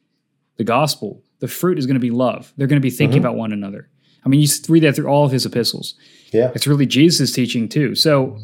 the 0.56 0.64
gospel 0.64 1.22
the 1.40 1.48
fruit 1.48 1.78
is 1.78 1.86
going 1.86 1.94
to 1.94 2.00
be 2.00 2.10
love 2.10 2.52
they're 2.56 2.68
going 2.68 2.80
to 2.80 2.88
be 2.88 2.90
thinking 2.90 3.18
Mhm. 3.20 3.24
about 3.24 3.36
one 3.36 3.52
another 3.52 3.88
i 4.24 4.28
mean 4.28 4.40
you 4.40 4.48
read 4.68 4.82
that 4.82 4.94
through 4.96 5.06
all 5.06 5.24
of 5.24 5.32
his 5.32 5.46
epistles. 5.46 5.94
Yeah. 6.32 6.50
it's 6.54 6.66
really 6.66 6.86
jesus' 6.86 7.32
teaching 7.32 7.68
too. 7.68 7.94
So 7.94 8.38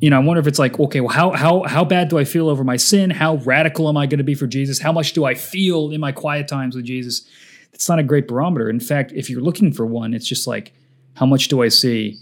you 0.00 0.10
know 0.10 0.16
i 0.16 0.20
wonder 0.20 0.40
if 0.40 0.46
it's 0.46 0.58
like 0.58 0.78
okay 0.78 1.00
well 1.00 1.14
how 1.14 1.30
how 1.32 1.62
how 1.64 1.84
bad 1.84 2.08
do 2.08 2.18
i 2.18 2.24
feel 2.24 2.48
over 2.48 2.64
my 2.64 2.76
sin? 2.76 3.10
How 3.10 3.36
radical 3.36 3.88
am 3.88 3.96
i 3.96 4.06
going 4.06 4.18
to 4.18 4.24
be 4.24 4.34
for 4.34 4.46
jesus? 4.46 4.78
How 4.78 4.92
much 4.92 5.12
do 5.12 5.24
i 5.24 5.34
feel 5.34 5.90
in 5.90 6.00
my 6.00 6.12
quiet 6.12 6.48
times 6.48 6.76
with 6.76 6.84
jesus? 6.84 7.26
It's 7.72 7.88
not 7.88 7.98
a 7.98 8.02
great 8.02 8.28
barometer. 8.28 8.68
In 8.68 8.80
fact 8.80 9.12
if 9.12 9.28
you're 9.30 9.40
looking 9.40 9.72
for 9.72 9.86
one 9.86 10.14
it's 10.14 10.26
just 10.26 10.46
like 10.46 10.72
how 11.14 11.26
much 11.26 11.48
do 11.48 11.62
i 11.62 11.68
see 11.68 12.16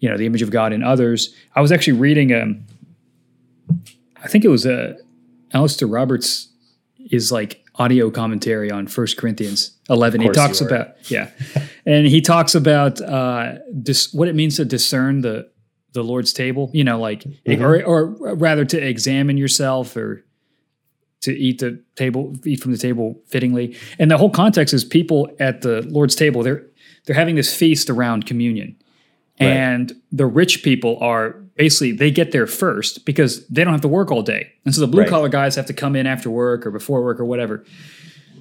you 0.00 0.10
know 0.10 0.16
the 0.16 0.26
image 0.26 0.42
of 0.42 0.50
god 0.50 0.72
in 0.72 0.82
others? 0.82 1.34
I 1.54 1.60
was 1.60 1.72
actually 1.72 1.98
reading 1.98 2.32
um 2.32 2.64
i 4.22 4.28
think 4.28 4.44
it 4.44 4.48
was 4.48 4.66
uh 4.66 4.94
alastair 5.52 5.88
roberts 5.88 6.48
is 7.10 7.30
like 7.30 7.64
audio 7.78 8.10
commentary 8.10 8.70
on 8.70 8.86
First 8.86 9.16
corinthians 9.16 9.72
11 9.90 10.20
he 10.22 10.28
talks 10.30 10.60
about 10.60 10.88
yeah. 11.10 11.30
And 11.86 12.06
he 12.06 12.20
talks 12.20 12.54
about 12.54 13.00
uh 13.00 13.54
dis- 13.82 14.12
what 14.12 14.28
it 14.28 14.34
means 14.34 14.56
to 14.56 14.64
discern 14.64 15.20
the 15.20 15.50
the 15.92 16.02
lord's 16.02 16.32
table 16.32 16.70
you 16.74 16.84
know 16.84 16.98
like 17.00 17.24
Mhm. 17.46 17.60
or, 17.62 17.82
or 17.84 18.34
rather 18.36 18.64
to 18.64 18.78
examine 18.78 19.36
yourself 19.36 19.96
or 19.96 20.24
to 21.22 21.32
eat 21.36 21.58
the 21.60 21.82
table 21.96 22.34
eat 22.44 22.60
from 22.62 22.72
the 22.72 22.78
table 22.78 23.20
fittingly. 23.26 23.74
And 23.98 24.10
the 24.10 24.18
whole 24.18 24.30
context 24.30 24.72
is 24.74 24.84
people 24.84 25.28
at 25.40 25.62
the 25.62 25.82
lord's 25.82 26.14
table 26.14 26.42
they're 26.42 26.62
they're 27.04 27.16
having 27.16 27.36
this 27.36 27.54
feast 27.56 27.88
around 27.90 28.26
communion. 28.26 28.76
Right. 29.40 29.48
and 29.48 29.92
the 30.12 30.24
rich 30.26 30.62
people 30.62 30.98
are 31.00 31.42
basically 31.56 31.92
they 31.92 32.10
get 32.10 32.32
there 32.32 32.46
first 32.46 33.04
because 33.04 33.46
they 33.48 33.64
don't 33.64 33.72
have 33.72 33.80
to 33.82 33.88
work 33.88 34.10
all 34.10 34.22
day. 34.22 34.52
And 34.64 34.74
so 34.74 34.80
the 34.80 34.86
blue 34.86 35.02
Right. 35.02 35.08
collar 35.10 35.28
guys 35.28 35.54
have 35.56 35.66
to 35.66 35.72
come 35.72 35.96
in 35.96 36.06
after 36.06 36.28
work 36.30 36.66
or 36.66 36.70
before 36.70 37.02
work 37.02 37.18
or 37.18 37.24
whatever. 37.24 37.64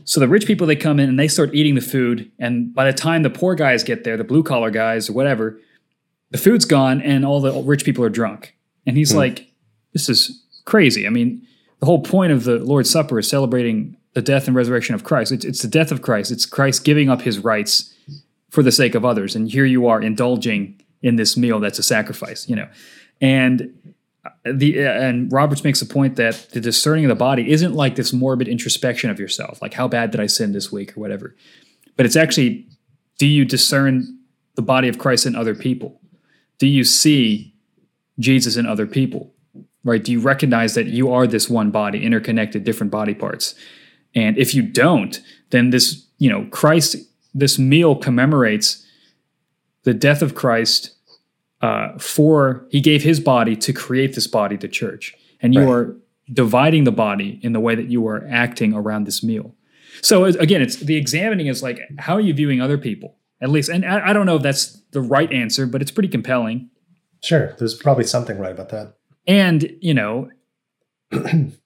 So 0.04 0.20
the 0.20 0.28
rich 0.28 0.46
people 0.46 0.68
they 0.68 0.76
come 0.76 1.00
in 1.00 1.10
and 1.10 1.18
they 1.20 1.28
start 1.28 1.54
eating 1.56 1.76
the 1.76 1.82
food. 1.82 2.30
And 2.38 2.74
by 2.74 2.86
the 2.90 2.96
time 2.98 3.24
the 3.24 3.30
poor 3.30 3.56
guys 3.56 3.84
get 3.84 4.04
there 4.04 4.18
the 4.18 4.24
blue 4.24 4.44
collar 4.44 4.70
guys 4.70 5.10
or 5.10 5.14
whatever 5.14 5.60
the 6.32 6.38
food's 6.38 6.66
gone 6.66 7.02
and 7.02 7.26
all 7.26 7.40
the 7.40 7.54
rich 7.64 7.86
people 7.86 8.04
are 8.04 8.10
drunk. 8.10 8.54
And 8.86 8.98
he's 8.98 9.12
Hmm. 9.12 9.18
like 9.18 9.48
this 9.94 10.10
is 10.10 10.44
crazy. 10.66 11.08
I 11.08 11.10
mean 11.10 11.42
the 11.80 11.86
whole 11.86 12.02
point 12.02 12.32
of 12.34 12.44
the 12.44 12.60
lord's 12.60 12.90
supper 12.90 13.18
is 13.20 13.28
celebrating 13.28 13.96
the 14.14 14.22
death 14.22 14.48
and 14.48 14.56
resurrection 14.56 14.96
of 14.96 15.04
christ. 15.04 15.32
It's, 15.32 15.46
it's 15.46 15.62
the 15.62 15.68
death 15.68 15.92
of 15.92 16.02
christ. 16.02 16.32
It's 16.32 16.46
christ 16.46 16.84
giving 16.84 17.10
up 17.10 17.22
his 17.22 17.40
rights 17.40 17.94
for 18.50 18.62
the 18.64 18.72
sake 18.72 18.96
of 18.96 19.04
others. 19.04 19.36
And 19.36 19.50
here 19.50 19.66
you 19.66 19.88
are 19.88 20.02
indulging 20.02 20.80
in 21.02 21.18
this 21.18 21.36
meal 21.38 21.60
that's 21.60 21.78
a 21.78 21.84
sacrifice 21.84 22.48
you 22.50 22.56
know 22.56 22.68
and 23.22 23.74
uh, 24.26 24.30
the 24.46 24.86
uh, 24.86 24.92
and 24.92 25.32
roberts 25.32 25.64
makes 25.64 25.82
a 25.82 25.86
point 25.86 26.16
that 26.16 26.50
the 26.52 26.60
discerning 26.60 27.06
of 27.06 27.10
the 27.10 27.16
body 27.16 27.52
isn't 27.52 27.74
like 27.74 27.96
this 27.96 28.14
morbid 28.14 28.48
introspection 28.48 29.10
of 29.10 29.20
yourself 29.20 29.62
like 29.62 29.74
how 29.74 29.88
bad 29.88 30.12
did 30.12 30.20
i 30.20 30.26
sin 30.28 30.52
this 30.52 30.72
week? 30.72 30.96
or 30.96 31.00
whatever. 31.00 31.36
But 31.98 32.06
it's 32.06 32.16
actually 32.16 32.68
do 33.18 33.26
you 33.28 33.46
discern 33.46 34.20
the 34.56 34.62
body 34.62 34.88
of 34.88 34.98
christ 34.98 35.26
in 35.26 35.36
other 35.36 35.56
people? 35.56 36.00
Do 36.60 36.68
you 36.68 36.84
see 36.84 37.54
jesus 38.20 38.58
in 38.58 38.66
other 38.66 38.88
people? 38.88 39.34
Right? 39.84 40.04
Do 40.04 40.12
you 40.12 40.20
recognize 40.20 40.74
that 40.74 40.88
you 40.88 41.14
are 41.14 41.28
this 41.28 41.48
one 41.48 41.70
body 41.70 42.04
interconnected 42.04 42.64
different 42.64 42.92
body 42.92 43.14
parts? 43.14 43.54
And 44.16 44.38
if 44.38 44.56
you 44.56 44.62
don't 44.64 45.22
then 45.52 45.70
this 45.70 46.06
you 46.18 46.30
know 46.30 46.48
christ 46.52 46.98
this 47.34 47.60
meal 47.60 47.96
commemorates 47.96 48.86
the 49.84 49.94
death 49.94 50.22
of 50.22 50.36
christ 50.36 50.95
uh, 51.66 51.98
for 52.14 52.66
he 52.76 52.80
gave 52.90 53.02
his 53.04 53.20
body 53.34 53.56
to 53.66 53.72
create 53.74 54.12
this 54.16 54.28
body 54.40 54.56
the 54.66 54.68
church 54.82 55.04
and 55.42 55.54
you 55.56 55.62
Right. 55.62 55.70
are 55.76 55.84
dividing 56.44 56.84
the 56.86 56.92
body 57.06 57.30
in 57.46 57.52
the 57.54 57.60
way 57.68 57.76
that 57.80 57.88
you 57.94 58.02
are 58.12 58.22
acting 58.44 58.72
around 58.82 59.02
this 59.10 59.20
meal 59.30 59.48
so 60.10 60.14
again 60.48 60.62
it's 60.66 60.78
the 60.90 60.96
examining 61.04 61.48
is 61.54 61.62
like 61.68 61.78
how 62.06 62.14
are 62.18 62.26
you 62.28 62.34
viewing 62.42 62.60
other 62.62 62.78
people 62.88 63.10
at 63.46 63.50
least 63.56 63.70
and 63.70 63.86
i, 63.86 64.10
I 64.10 64.14
don't 64.14 64.26
know 64.30 64.38
if 64.40 64.44
that's 64.48 64.64
the 64.96 65.02
right 65.16 65.32
answer 65.44 65.64
but 65.74 65.82
it's 65.82 65.92
pretty 65.92 66.10
compelling 66.18 66.70
Sure. 67.24 67.56
There's 67.58 67.74
probably 67.86 68.04
something 68.16 68.38
right 68.38 68.52
about 68.58 68.70
that. 68.70 68.88
and 69.28 69.60
you 69.82 69.94
know 69.94 70.30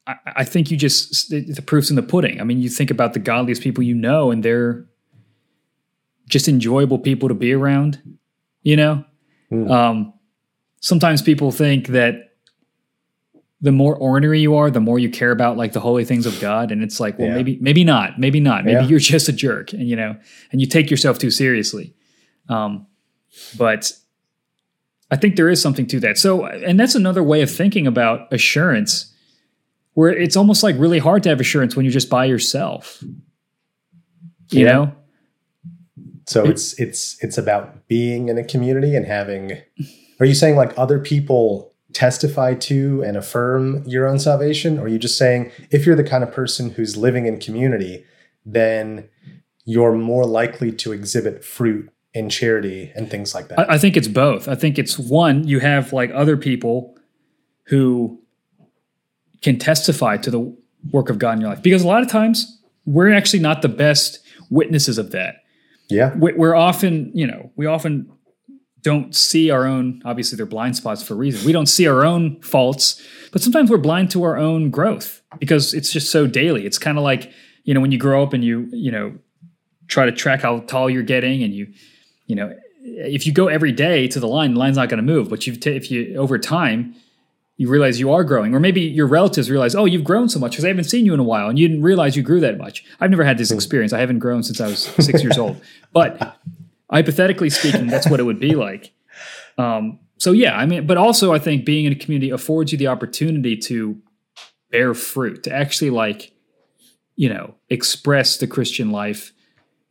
I, 0.07 0.15
I 0.41 0.43
think 0.53 0.63
you 0.71 0.77
just 0.77 1.29
the 1.29 1.39
the 1.59 1.61
proof's 1.71 1.89
in 1.89 1.95
the 2.01 2.07
pudding 2.13 2.39
i 2.41 2.43
mean 2.43 2.59
you 2.65 2.69
think 2.69 2.91
about 2.91 3.11
the 3.13 3.19
godliest 3.31 3.61
people 3.61 3.83
you 3.83 3.95
know 3.95 4.31
and 4.31 4.43
they're 4.45 4.85
just 6.27 6.47
enjoyable 6.47 6.99
people 6.99 7.27
to 7.29 7.35
be 7.35 7.51
around 7.53 8.01
you 8.63 8.75
know 8.75 9.03
Mm. 9.51 9.69
um, 9.71 10.13
sometimes 10.81 11.21
people 11.21 11.51
think 11.51 11.87
that 11.87 12.25
the 13.61 13.71
more 13.71 13.95
ornery 13.95 14.39
you 14.39 14.55
are 14.55 14.69
the 14.71 14.79
more 14.79 14.99
you 14.99 15.09
care 15.09 15.31
about 15.31 15.57
like 15.57 15.73
the 15.73 15.79
holy 15.81 16.05
things 16.05 16.25
of 16.25 16.39
god 16.39 16.71
and 16.71 16.81
it's 16.83 16.99
like 16.99 17.17
well 17.19 17.27
Yeah. 17.29 17.35
maybe 17.35 17.57
maybe 17.59 17.83
not 17.83 18.17
maybe 18.19 18.39
not 18.39 18.63
maybe 18.63 18.81
Yeah. 18.81 18.87
you're 18.87 18.99
just 18.99 19.27
a 19.27 19.33
jerk 19.33 19.73
and 19.73 19.87
you 19.87 19.95
know 19.95 20.15
and 20.51 20.61
you 20.61 20.67
take 20.67 20.89
yourself 20.91 21.17
too 21.19 21.31
seriously 21.31 21.93
um, 22.47 22.85
but 23.57 23.91
i 25.11 25.15
think 25.17 25.35
there 25.35 25.49
is 25.49 25.61
something 25.61 25.87
to 25.87 25.99
that 25.99 26.17
so 26.17 26.45
and 26.45 26.79
that's 26.79 26.95
another 26.95 27.23
way 27.23 27.41
of 27.41 27.51
thinking 27.51 27.85
about 27.87 28.31
assurance 28.31 29.13
where 29.95 30.09
it's 30.15 30.37
almost 30.37 30.63
like 30.63 30.75
really 30.77 30.99
hard 30.99 31.23
to 31.23 31.29
have 31.29 31.41
assurance 31.41 31.75
when 31.75 31.83
you're 31.85 31.91
just 31.91 32.09
by 32.09 32.23
yourself 32.25 33.03
you 34.51 34.65
Yeah. 34.65 34.71
know 34.73 34.95
So 36.29 36.45
it's 36.45 36.79
it's 36.79 37.17
it's 37.23 37.39
about 37.39 37.87
being 37.87 38.29
in 38.29 38.37
a 38.37 38.43
community 38.43 38.95
and 38.95 39.05
having. 39.05 39.57
Are 40.19 40.27
you 40.27 40.35
saying 40.35 40.55
like 40.55 40.77
other 40.77 40.99
people 40.99 41.73
testify 41.91 42.53
to 42.53 43.01
and 43.01 43.17
affirm 43.17 43.83
your 43.87 44.07
own 44.07 44.19
salvation, 44.19 44.77
or 44.77 44.83
are 44.83 44.87
you 44.87 44.99
just 44.99 45.17
saying 45.17 45.51
if 45.71 45.87
you're 45.87 45.95
the 45.95 46.03
kind 46.03 46.23
of 46.23 46.31
person 46.31 46.69
who's 46.69 46.95
living 46.95 47.25
in 47.25 47.39
community, 47.39 48.05
then 48.45 49.09
you're 49.65 49.93
more 49.93 50.23
likely 50.23 50.71
to 50.71 50.91
exhibit 50.91 51.43
fruit 51.43 51.91
in 52.13 52.29
charity 52.29 52.91
and 52.95 53.09
things 53.09 53.33
like 53.33 53.47
that? 53.47 53.59
I, 53.59 53.73
I 53.73 53.77
think 53.79 53.97
it's 53.97 54.07
both. 54.07 54.47
I 54.47 54.53
think 54.53 54.77
it's 54.77 54.99
one, 54.99 55.47
you 55.47 55.59
have 55.59 55.93
like 55.93 56.11
other 56.13 56.37
people 56.37 56.95
who 57.63 58.21
can 59.41 59.57
testify 59.57 60.17
to 60.17 60.29
the 60.29 60.55
work 60.91 61.09
of 61.09 61.17
God 61.17 61.33
in 61.33 61.41
your 61.41 61.49
life. 61.49 61.63
Because 61.63 61.81
a 61.81 61.87
lot 61.87 62.03
of 62.03 62.07
times 62.07 62.61
we're 62.85 63.11
actually 63.11 63.39
not 63.39 63.63
the 63.63 63.69
best 63.69 64.19
witnesses 64.51 64.99
of 64.99 65.09
that. 65.11 65.37
Yeah. 65.89 66.15
We- 66.15 66.33
We're 66.33 66.55
often, 66.55 67.11
you 67.13 67.27
know, 67.27 67.51
we 67.55 67.65
often 67.65 68.11
don't 68.81 69.13
see 69.15 69.49
our 69.51 69.65
own, 69.65 70.01
obviously 70.05 70.37
they're 70.37 70.45
blind 70.45 70.75
spots 70.77 71.03
for 71.03 71.13
a 71.13 71.17
reason. 71.17 71.45
We 71.45 71.51
don't 71.51 71.65
see 71.65 71.85
our 71.87 72.05
own 72.05 72.39
faults, 72.41 73.01
but 73.33 73.41
sometimes 73.41 73.69
we're 73.69 73.77
blind 73.77 74.09
to 74.11 74.23
our 74.23 74.37
own 74.37 74.69
growth 74.69 75.21
because 75.37 75.73
it's 75.73 75.91
just 75.91 76.11
so 76.11 76.27
daily. 76.27 76.65
It's 76.65 76.77
kind 76.77 76.97
of 76.97 77.03
like, 77.03 77.31
you 77.65 77.73
know, 77.73 77.81
when 77.81 77.91
you 77.91 77.97
grow 77.97 78.23
up 78.23 78.31
and 78.33 78.43
you, 78.43 78.67
you 78.71 78.89
know, 78.91 79.13
try 79.87 80.05
to 80.05 80.11
track 80.13 80.41
how 80.41 80.59
tall 80.61 80.89
you're 80.89 81.03
getting 81.03 81.43
and 81.43 81.53
you, 81.53 81.67
you 82.27 82.35
know, 82.35 82.55
if 82.81 83.27
you 83.27 83.33
go 83.33 83.47
every 83.49 83.73
day 83.73 84.07
to 84.07 84.19
the 84.19 84.27
line, 84.27 84.53
the 84.53 84.59
line's 84.59 84.77
not 84.77 84.87
going 84.87 85.03
to 85.05 85.13
move. 85.13 85.29
But 85.29 85.45
you've 85.45 85.59
t- 85.59 85.71
if 85.75 85.91
you 85.91 86.15
over 86.15 86.37
time, 86.39 86.95
you 87.59 87.69
realize 87.69 87.99
you 87.99 88.09
are 88.13 88.23
growing, 88.23 88.55
or 88.55 88.59
maybe 88.61 88.79
your 88.79 89.05
relatives 89.05 89.51
realize, 89.51 89.75
oh, 89.75 89.83
you've 89.83 90.05
grown 90.05 90.29
so 90.29 90.39
much 90.39 90.53
because 90.53 90.63
I 90.63 90.69
haven't 90.69 90.85
seen 90.85 91.05
you 91.05 91.13
in 91.13 91.19
a 91.19 91.25
while, 91.25 91.49
and 91.49 91.59
you 91.59 91.67
didn't 91.67 91.83
realize 91.83 92.15
you 92.15 92.23
grew 92.23 92.39
that 92.39 92.57
much. 92.57 92.85
I've 93.01 93.09
never 93.09 93.25
had 93.25 93.37
this 93.37 93.51
experience. 93.51 93.91
I 93.91 93.99
haven't 93.99 94.19
grown 94.19 94.43
since 94.43 94.61
I 94.61 94.67
was 94.67 94.79
six 94.79 95.21
years 95.21 95.37
old. 95.37 95.61
But 95.91 96.37
hypothetically 96.89 97.49
speaking, 97.49 97.87
that's 97.87 98.09
what 98.09 98.21
it 98.21 98.23
would 98.23 98.39
be 98.39 98.55
like. 98.55 98.93
Um, 99.57 99.99
so 100.19 100.31
yeah, 100.31 100.55
I 100.55 100.65
mean, 100.67 100.87
but 100.87 100.95
also 100.95 101.33
I 101.33 101.39
think 101.39 101.65
being 101.65 101.83
in 101.83 101.91
a 101.91 101.97
community 101.97 102.29
affords 102.29 102.71
you 102.71 102.77
the 102.77 102.87
opportunity 102.87 103.57
to 103.57 104.01
bear 104.71 104.93
fruit, 104.93 105.43
to 105.43 105.53
actually 105.53 105.89
like, 105.89 106.31
you 107.17 107.27
know, 107.27 107.55
express 107.69 108.37
the 108.37 108.47
Christian 108.47 108.89
life. 108.89 109.33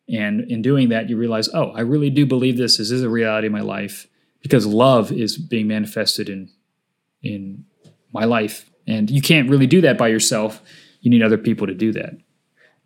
And 0.09 0.50
in 0.50 0.62
doing 0.62 0.88
that, 0.88 1.11
you 1.11 1.18
realize, 1.18 1.50
oh, 1.52 1.72
I 1.72 1.81
really 1.81 2.09
do 2.09 2.24
believe 2.24 2.57
this. 2.57 2.78
This 2.78 2.90
is 2.90 3.02
a 3.02 3.11
reality 3.11 3.48
of 3.48 3.52
my 3.52 3.61
life 3.61 4.07
because 4.40 4.64
love 4.64 5.12
is 5.12 5.37
being 5.37 5.66
manifested 5.66 6.31
in 6.31 6.48
in 7.22 7.64
my 8.12 8.24
life. 8.24 8.70
And 8.87 9.11
you 9.11 9.20
can't 9.20 9.50
really 9.50 9.66
do 9.66 9.81
that 9.83 9.98
by 9.98 10.09
yourself. 10.09 10.62
You 11.00 11.11
need 11.11 11.22
other 11.22 11.38
people 11.38 11.66
to 11.66 11.74
do 11.74 11.92
that. 11.92 12.16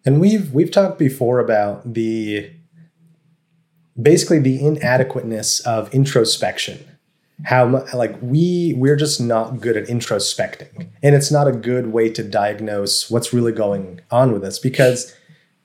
And 0.04 0.20
we've 0.20 0.52
we've 0.52 0.70
talked 0.70 0.98
before 0.98 1.38
about 1.38 1.94
the 1.94 2.50
basically 4.00 4.38
the 4.38 4.64
inadequateness 4.64 5.60
of 5.60 5.92
introspection. 5.94 6.78
how 7.44 7.84
like 7.92 8.16
we 8.20 8.74
we're 8.76 8.96
just 8.96 9.20
not 9.20 9.60
good 9.60 9.76
at 9.76 9.88
introspecting 9.88 10.88
and 11.02 11.14
it's 11.14 11.30
not 11.30 11.48
a 11.48 11.52
good 11.52 11.92
way 11.92 12.08
to 12.08 12.22
diagnose 12.22 13.10
what's 13.10 13.32
really 13.32 13.52
going 13.52 14.00
on 14.10 14.32
with 14.32 14.44
us 14.44 14.58
because 14.58 15.14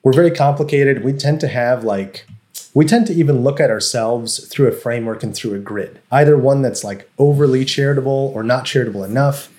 we're 0.03 0.13
very 0.13 0.31
complicated 0.31 1.03
we 1.03 1.13
tend 1.13 1.39
to 1.39 1.47
have 1.47 1.83
like 1.83 2.25
we 2.73 2.85
tend 2.85 3.07
to 3.07 3.13
even 3.13 3.43
look 3.43 3.59
at 3.59 3.69
ourselves 3.69 4.45
through 4.47 4.67
a 4.67 4.71
framework 4.71 5.23
and 5.23 5.35
through 5.35 5.53
a 5.53 5.59
grid 5.59 5.99
either 6.11 6.37
one 6.37 6.61
that's 6.61 6.83
like 6.83 7.09
overly 7.17 7.65
charitable 7.65 8.31
or 8.35 8.43
not 8.43 8.65
charitable 8.65 9.03
enough. 9.03 9.51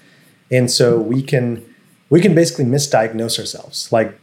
And 0.51 0.71
so 0.71 0.99
we 0.99 1.23
can 1.23 1.65
we 2.11 2.21
can 2.21 2.35
basically 2.35 2.65
misdiagnose 2.65 3.39
ourselves. 3.39 3.93
Like 3.93 4.19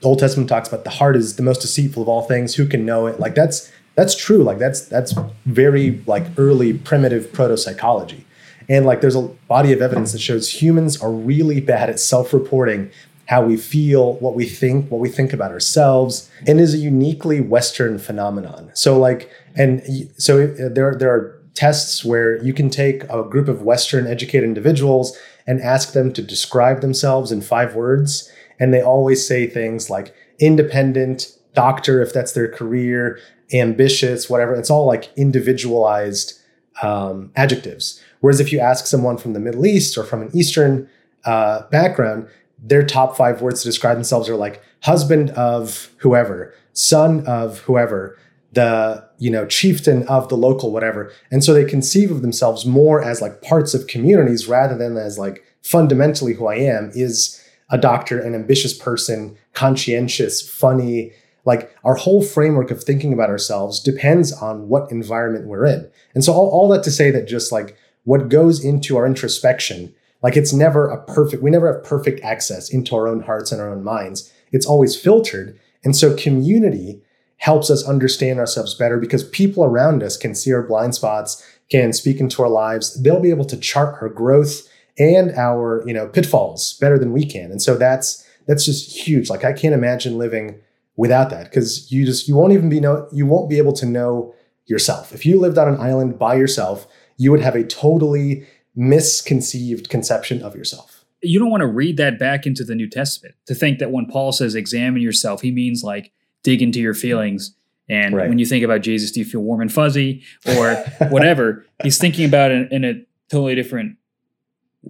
the 0.00 0.06
old 0.06 0.18
testament 0.18 0.48
talks 0.48 0.68
about 0.68 0.84
the 0.84 0.90
heart 0.90 1.16
is 1.16 1.36
the 1.36 1.42
most 1.42 1.60
deceitful 1.60 2.02
of 2.02 2.08
all 2.08 2.22
things. 2.22 2.54
Who 2.56 2.66
can 2.66 2.84
know 2.84 3.06
it? 3.06 3.20
Like 3.20 3.34
that's 3.34 3.70
that's 3.94 4.16
true. 4.16 4.42
Like 4.42 4.58
that's 4.58 4.82
that's 4.82 5.14
very 5.44 6.02
like 6.06 6.24
early 6.36 6.72
primitive 6.72 7.32
proto 7.32 7.56
psychology 7.56 8.24
and 8.68 8.84
like 8.84 9.00
there's 9.00 9.16
a 9.16 9.22
body 9.22 9.72
of 9.72 9.80
evidence 9.80 10.12
that 10.12 10.20
shows 10.20 10.62
humans 10.62 11.00
are 11.00 11.10
really 11.10 11.60
bad 11.60 11.88
at 11.88 11.98
self-reporting 11.98 12.90
how 13.28 13.42
we 13.42 13.56
feel 13.56 14.14
what 14.14 14.34
we 14.34 14.46
think 14.46 14.90
what 14.90 15.00
we 15.00 15.08
think 15.08 15.32
about 15.32 15.50
ourselves 15.50 16.30
and 16.46 16.58
is 16.58 16.74
a 16.74 16.78
uniquely 16.78 17.40
western 17.40 17.98
phenomenon. 17.98 18.70
So 18.74 18.98
like 18.98 19.30
and 19.54 19.82
so 20.16 20.44
uh, 20.44 20.68
there 20.70 20.94
there 20.94 21.10
are 21.10 21.40
tests 21.54 22.04
where 22.04 22.42
you 22.42 22.52
can 22.52 22.70
take 22.70 23.04
a 23.04 23.22
group 23.22 23.48
of 23.48 23.62
western 23.62 24.06
educated 24.06 24.44
individuals 24.44 25.16
and 25.46 25.60
ask 25.60 25.92
them 25.92 26.12
to 26.12 26.22
describe 26.22 26.80
themselves 26.80 27.30
in 27.30 27.40
five 27.42 27.74
words 27.74 28.30
and 28.58 28.72
they 28.72 28.80
always 28.80 29.26
say 29.26 29.46
things 29.46 29.90
like 29.90 30.14
independent 30.40 31.36
doctor 31.54 32.00
if 32.00 32.12
that's 32.12 32.32
their 32.32 32.50
career 32.50 33.18
ambitious 33.52 34.30
whatever. 34.30 34.54
It's 34.54 34.70
all 34.70 34.86
like 34.86 35.10
individualized 35.16 36.40
um, 36.80 37.30
adjectives. 37.36 38.02
Whereas 38.20 38.40
if 38.40 38.52
you 38.52 38.60
ask 38.60 38.86
someone 38.86 39.18
from 39.18 39.34
the 39.34 39.40
middle 39.40 39.66
east 39.66 39.98
or 39.98 40.04
from 40.04 40.22
an 40.22 40.30
eastern 40.34 40.88
uh, 41.24 41.62
background 41.70 42.28
their 42.60 42.84
top 42.84 43.16
five 43.16 43.40
words 43.40 43.62
to 43.62 43.68
describe 43.68 43.96
themselves 43.96 44.28
are 44.28 44.36
like 44.36 44.62
husband 44.82 45.30
of 45.30 45.90
whoever 45.98 46.54
son 46.78 47.26
of 47.26 47.58
whoever 47.60 48.16
the 48.52 49.04
you 49.18 49.30
know 49.30 49.44
chieftain 49.46 50.06
of 50.06 50.28
the 50.28 50.36
local 50.36 50.70
whatever. 50.72 51.12
And 51.30 51.42
so 51.42 51.52
they 51.52 51.64
conceive 51.64 52.10
of 52.10 52.22
themselves 52.22 52.64
more 52.64 53.02
as 53.02 53.20
like 53.20 53.42
parts 53.42 53.74
of 53.74 53.88
communities 53.88 54.46
rather 54.46 54.78
than 54.78 54.96
as 54.96 55.18
like 55.18 55.44
fundamentally 55.62 56.34
who 56.34 56.46
i 56.46 56.54
am 56.54 56.90
is 56.94 57.44
a 57.68 57.76
doctor 57.76 58.18
an 58.20 58.34
ambitious 58.34 58.72
person 58.72 59.36
conscientious 59.54 60.40
funny. 60.40 61.12
Like 61.44 61.74
our 61.82 61.94
whole 61.94 62.22
framework 62.22 62.70
of 62.70 62.84
thinking 62.84 63.12
about 63.12 63.28
ourselves 63.30 63.80
depends 63.80 64.32
on 64.32 64.68
what 64.68 64.92
environment 64.92 65.46
we're 65.46 65.66
in. 65.66 65.90
And 66.14 66.22
so 66.22 66.32
all, 66.32 66.48
all 66.50 66.68
that 66.68 66.84
to 66.84 66.90
say 66.90 67.10
that 67.10 67.26
just 67.26 67.50
like 67.50 67.76
what 68.04 68.28
goes 68.28 68.64
into 68.64 68.96
our 68.96 69.06
introspection 69.06 69.94
like 70.22 70.36
it's 70.36 70.52
never 70.52 70.88
a 70.88 71.02
perfect 71.04 71.42
we 71.42 71.50
never 71.50 71.72
have 71.72 71.84
perfect 71.84 72.20
access 72.22 72.70
into 72.70 72.94
our 72.96 73.06
own 73.06 73.20
hearts 73.20 73.52
and 73.52 73.60
our 73.60 73.70
own 73.70 73.84
minds. 73.84 74.32
It's 74.52 74.66
always 74.66 74.96
filtered. 74.96 75.58
And 75.84 75.96
so 75.96 76.16
community 76.16 77.02
helps 77.36 77.70
us 77.70 77.86
understand 77.86 78.40
ourselves 78.40 78.74
better 78.74 78.98
because 78.98 79.28
people 79.28 79.64
around 79.64 80.02
us 80.02 80.16
can 80.16 80.34
see 80.34 80.52
our 80.52 80.62
blind 80.62 80.94
spots 80.94 81.44
can 81.70 81.92
speak 81.92 82.18
into 82.18 82.42
our 82.42 82.48
lives. 82.48 83.00
They'll 83.00 83.20
be 83.20 83.30
able 83.30 83.44
to 83.44 83.56
chart 83.56 83.96
our 84.00 84.08
growth 84.08 84.68
and 84.98 85.30
our 85.32 85.84
you 85.86 85.94
know 85.94 86.08
pitfalls 86.08 86.76
better 86.80 86.98
than 86.98 87.12
we 87.12 87.24
can. 87.24 87.50
And 87.50 87.62
so 87.62 87.76
that's 87.76 88.26
that's 88.46 88.64
just 88.64 89.06
huge. 89.06 89.30
Like 89.30 89.44
i 89.44 89.52
can't 89.52 89.74
imagine 89.74 90.18
living 90.18 90.60
without 90.96 91.30
that 91.30 91.44
because 91.44 91.92
you 91.92 92.04
just 92.04 92.26
you 92.26 92.34
won't 92.34 92.52
even 92.52 92.68
be 92.68 92.80
know 92.80 93.08
you 93.12 93.26
won't 93.26 93.48
be 93.48 93.58
able 93.58 93.74
to 93.74 93.86
know 93.86 94.34
yourself. 94.66 95.12
If 95.12 95.24
you 95.24 95.38
lived 95.38 95.58
on 95.58 95.68
an 95.68 95.80
island 95.80 96.18
by 96.18 96.34
yourself 96.34 96.88
you 97.18 97.30
would 97.32 97.40
have 97.40 97.56
a 97.56 97.64
totally 97.64 98.46
misconceived 98.78 99.88
conception 99.88 100.42
of 100.42 100.54
yourself 100.54 101.04
You 101.20 101.38
don't 101.40 101.50
want 101.50 101.62
to 101.62 101.66
read 101.66 101.96
that 101.96 102.18
back 102.18 102.46
into 102.46 102.62
the 102.62 102.74
New 102.76 102.88
Testament 102.88 103.34
to 103.46 103.54
think 103.54 103.80
that 103.80 103.90
when 103.90 104.06
Paul 104.06 104.30
says 104.32 104.54
examine 104.54 105.02
yourself, 105.02 105.42
he 105.42 105.50
means 105.50 105.82
like 105.82 106.12
dig 106.44 106.62
into 106.62 106.80
your 106.80 106.94
feelings. 106.94 107.56
And 107.88 108.14
Right. 108.14 108.28
when 108.28 108.38
you 108.38 108.46
think 108.46 108.64
about 108.64 108.82
Jesus, 108.82 109.10
do 109.10 109.18
you 109.20 109.26
feel 109.26 109.40
warm 109.40 109.60
and 109.60 109.72
fuzzy 109.72 110.22
or 110.46 110.74
whatever? 111.08 111.66
He's 111.82 111.98
thinking 111.98 112.24
about 112.24 112.52
it 112.52 112.70
in 112.70 112.84
a 112.84 113.02
totally 113.28 113.56
different 113.56 113.96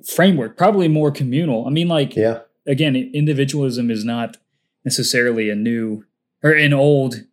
framework, 0.07 0.57
probably 0.59 0.88
more 0.88 1.11
communal. 1.11 1.66
I 1.66 1.70
mean, 1.70 1.88
like, 1.88 2.14
yeah 2.14 2.40
again, 2.68 2.94
individualism 2.94 3.90
is 3.90 4.05
not 4.05 4.37
necessarily 4.85 5.51
a 5.51 5.55
new 5.55 6.05
or 6.42 6.53
an 6.53 6.72
old 6.72 7.24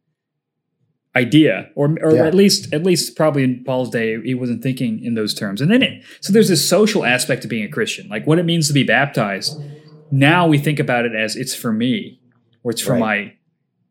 idea, 1.16 1.70
or 1.76 1.96
or 2.02 2.16
Yeah. 2.16 2.26
at 2.28 2.34
least 2.34 2.74
at 2.74 2.84
least 2.84 3.16
probably 3.16 3.44
in 3.44 3.64
Paul's 3.64 3.90
day, 3.90 4.20
he 4.22 4.34
wasn't 4.34 4.62
thinking 4.62 5.04
in 5.04 5.14
those 5.16 5.34
terms. 5.34 5.62
And 5.62 5.72
then 5.72 5.82
it 5.82 6.04
so 6.22 6.34
there's 6.34 6.50
this 6.50 6.68
social 6.68 7.06
aspect 7.06 7.44
of 7.44 7.50
being 7.50 7.64
a 7.64 7.70
Christian, 7.70 8.08
like 8.10 8.28
what 8.28 8.40
it 8.40 8.44
means 8.46 8.68
to 8.68 8.74
be 8.74 8.84
baptized. 8.84 9.60
Now 10.12 10.48
we 10.48 10.58
think 10.58 10.80
about 10.80 11.06
it 11.06 11.14
as 11.16 11.36
it's 11.36 11.56
for 11.56 11.74
me, 11.74 12.20
or 12.64 12.72
it's 12.72 12.82
for 12.82 12.94
Right. 12.94 13.00
my 13.00 13.34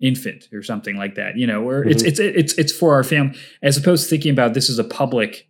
infant, 0.01 0.49
or 0.53 0.63
something 0.63 0.97
like 0.97 1.15
that. 1.15 1.37
You 1.37 1.47
know, 1.47 1.67
or 1.67 1.85
it's 1.85 2.03
mm-hmm. 2.03 2.09
it's 2.09 2.21
it's 2.21 2.59
it's 2.59 2.73
for 2.73 2.95
our 2.95 3.05
family, 3.05 3.39
as 3.63 3.77
opposed 3.77 4.05
to 4.05 4.11
thinking 4.11 4.33
about 4.33 4.55
this 4.55 4.69
as 4.71 4.79
a 4.79 4.85
public 4.85 5.49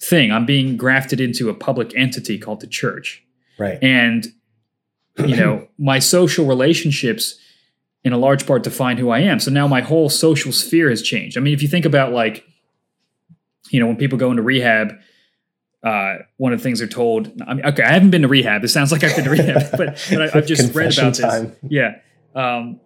thing. 0.00 0.32
I'm 0.32 0.46
being 0.46 0.76
grafted 0.76 1.20
into 1.20 1.48
a 1.48 1.54
public 1.54 1.92
entity 1.96 2.38
called 2.38 2.60
the 2.60 2.66
church 2.66 3.24
right 3.58 3.78
and 3.82 4.26
you 5.26 5.36
know 5.36 5.68
my 5.78 5.98
social 5.98 6.46
relationships 6.46 7.38
in 8.04 8.12
a 8.12 8.18
large 8.18 8.46
part 8.46 8.62
define 8.64 8.96
who 8.98 9.10
i 9.10 9.20
am. 9.20 9.38
So 9.40 9.50
now 9.50 9.66
my 9.68 9.80
whole 9.80 10.08
social 10.08 10.52
sphere 10.52 10.90
has 10.90 11.02
changed. 11.02 11.36
I 11.38 11.40
mean 11.40 11.54
if 11.54 11.62
you 11.62 11.68
think 11.68 11.84
about 11.84 12.12
like 12.12 12.44
you 13.70 13.80
know 13.80 13.86
when 13.86 13.96
people 13.96 14.18
go 14.18 14.30
into 14.30 14.42
rehab 14.42 14.92
uh, 15.84 16.18
one 16.36 16.52
of 16.52 16.60
the 16.60 16.62
things 16.62 16.78
they're 16.78 16.86
told 16.86 17.32
i 17.46 17.54
mean 17.54 17.64
okay 17.66 17.82
i 17.82 17.92
haven't 17.92 18.10
been 18.10 18.22
to 18.22 18.28
rehab. 18.28 18.62
It 18.64 18.68
sounds 18.68 18.92
like 18.92 19.02
i've 19.02 19.16
been 19.16 19.24
to 19.24 19.30
rehab 19.30 19.70
but, 19.76 20.06
but 20.10 20.34
I, 20.34 20.38
i've 20.38 20.46
just 20.46 20.74
read 20.74 20.96
about 20.96 21.14
this. 21.16 21.50
yeah. 21.68 21.96
Um, 22.34 22.80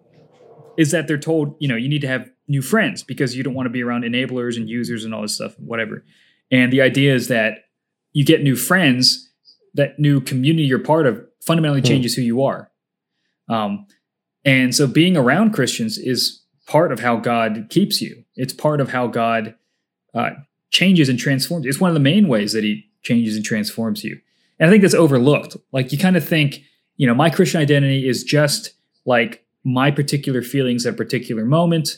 is 0.77 0.91
that 0.91 1.07
they're 1.07 1.17
told 1.17 1.55
you 1.59 1.67
know 1.67 1.75
you 1.75 1.89
need 1.89 2.01
to 2.01 2.07
have 2.07 2.29
new 2.47 2.61
friends 2.61 3.03
because 3.03 3.35
you 3.35 3.43
don't 3.43 3.53
want 3.53 3.65
to 3.65 3.71
be 3.71 3.83
around 3.83 4.03
enablers 4.03 4.55
and 4.57 4.69
users 4.69 5.03
and 5.05 5.13
all 5.13 5.21
this 5.21 5.35
stuff 5.35 5.53
whatever. 5.59 6.03
And 6.51 6.71
the 6.71 6.81
idea 6.81 7.13
is 7.13 7.27
that 7.27 7.65
you 8.13 8.23
get 8.25 8.41
new 8.41 8.55
friends 8.55 9.31
that 9.73 9.99
new 9.99 10.21
community 10.21 10.63
you're 10.63 10.79
part 10.79 11.05
of 11.05 11.23
fundamentally 11.41 11.81
Hmm. 11.81 11.87
changes 11.87 12.15
who 12.15 12.21
you 12.21 12.43
are. 12.43 12.71
Um, 13.49 13.85
and 14.47 14.73
so 14.73 14.87
being 14.87 15.15
around 15.15 15.51
christians 15.51 15.97
is 15.97 16.41
part 16.67 16.91
of 16.91 16.99
how 16.99 17.15
god 17.17 17.67
keeps 17.69 18.01
you. 18.01 18.23
It's 18.35 18.53
part 18.53 18.79
of 18.81 18.89
how 18.89 19.07
god 19.07 19.55
uh, 20.13 20.31
changes 20.69 21.09
and 21.09 21.17
transforms 21.17 21.65
you. 21.65 21.69
it's 21.69 21.79
one 21.79 21.89
of 21.89 21.93
the 21.93 21.99
main 21.99 22.27
ways 22.27 22.53
that 22.53 22.63
he 22.63 22.89
changes 23.01 23.35
and 23.35 23.43
transforms 23.43 24.03
you. 24.03 24.19
And 24.59 24.67
i 24.67 24.71
think 24.71 24.81
that's 24.81 24.93
overlooked. 24.93 25.57
Like 25.71 25.91
you 25.91 25.97
kind 25.97 26.17
of 26.17 26.27
think 26.27 26.61
you 26.97 27.07
know 27.07 27.15
my 27.15 27.29
christian 27.29 27.61
identity 27.61 28.07
is 28.07 28.23
just 28.23 28.73
like 29.05 29.45
my 29.63 29.89
particular 29.89 30.41
feelings 30.41 30.85
at 30.85 30.93
a 30.93 30.97
particular 30.97 31.45
moment 31.45 31.97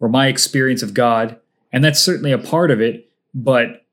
or 0.00 0.08
my 0.08 0.26
experience 0.26 0.82
of 0.82 0.94
god. 0.94 1.38
And 1.72 1.84
that's 1.84 2.02
certainly 2.02 2.32
a 2.32 2.38
part 2.38 2.70
of 2.70 2.80
it 2.80 3.10
but 3.34 3.86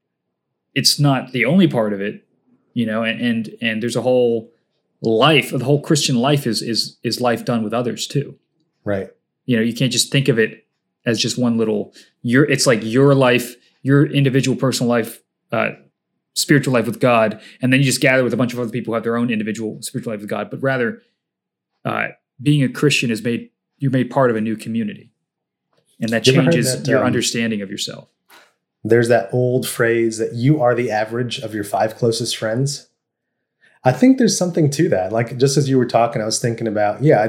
it's 0.73 0.99
not 0.99 1.31
the 1.33 1.45
only 1.45 1.67
part 1.67 1.93
of 1.93 2.01
it 2.01 2.25
you 2.73 2.85
know 2.85 3.03
and 3.03 3.21
and, 3.21 3.49
and 3.61 3.83
there's 3.83 3.95
a 3.95 4.01
whole 4.01 4.51
life 5.01 5.51
the 5.51 5.65
whole 5.65 5.81
christian 5.81 6.15
life 6.15 6.47
is 6.47 6.61
is 6.61 6.97
is 7.03 7.21
life 7.21 7.45
done 7.45 7.63
with 7.63 7.73
others 7.73 8.07
too. 8.07 8.37
Right. 8.83 9.09
You 9.45 9.57
know 9.57 9.63
you 9.63 9.73
can't 9.73 9.91
just 9.91 10.11
think 10.11 10.27
of 10.27 10.39
it 10.39 10.65
as 11.05 11.19
just 11.19 11.37
one 11.37 11.57
little 11.57 11.93
your 12.21 12.43
it's 12.45 12.65
like 12.65 12.79
your 12.83 13.13
life 13.13 13.55
your 13.83 14.05
individual 14.05 14.57
personal 14.57 14.89
life 14.89 15.21
uh 15.51 15.71
spiritual 16.33 16.73
life 16.73 16.85
with 16.85 16.99
god 16.99 17.39
and 17.61 17.71
then 17.71 17.79
you 17.79 17.85
just 17.85 18.01
gather 18.01 18.23
with 18.23 18.33
a 18.33 18.37
bunch 18.37 18.53
of 18.53 18.59
other 18.59 18.71
people 18.71 18.91
who 18.91 18.95
have 18.95 19.03
their 19.03 19.17
own 19.17 19.29
individual 19.29 19.81
spiritual 19.81 20.11
life 20.13 20.21
with 20.21 20.29
god. 20.29 20.49
But 20.49 20.61
rather 20.63 21.01
uh 21.83 22.07
being 22.41 22.63
a 22.63 22.69
christian 22.69 23.11
is 23.11 23.23
made 23.23 23.49
you're 23.77 23.91
made 23.91 24.09
part 24.09 24.31
of 24.31 24.35
a 24.37 24.41
new 24.41 24.55
community. 24.55 25.11
And 25.99 26.09
that 26.09 26.25
You 26.27 26.33
changes 26.33 26.83
that, 26.83 26.89
your 26.89 26.99
um, 26.99 27.05
understanding 27.05 27.61
of 27.61 27.69
yourself. 27.69 28.09
there's 28.83 29.07
that 29.07 29.29
old 29.31 29.67
phrase 29.67 30.17
that 30.17 30.33
you 30.33 30.61
are 30.61 30.75
the 30.75 30.91
average 30.91 31.39
of 31.39 31.53
your 31.53 31.63
five 31.63 31.95
closest 31.95 32.35
friends. 32.37 32.87
I 33.85 33.91
think 33.91 34.17
there's 34.17 34.37
something 34.37 34.71
to 34.71 34.89
that. 34.89 35.11
Like 35.11 35.37
just 35.37 35.57
as 35.57 35.69
you 35.69 35.77
were 35.77 35.85
talking, 35.85 36.21
I 36.21 36.25
was 36.25 36.41
thinking 36.41 36.67
about, 36.67 37.03
yeah, 37.03 37.21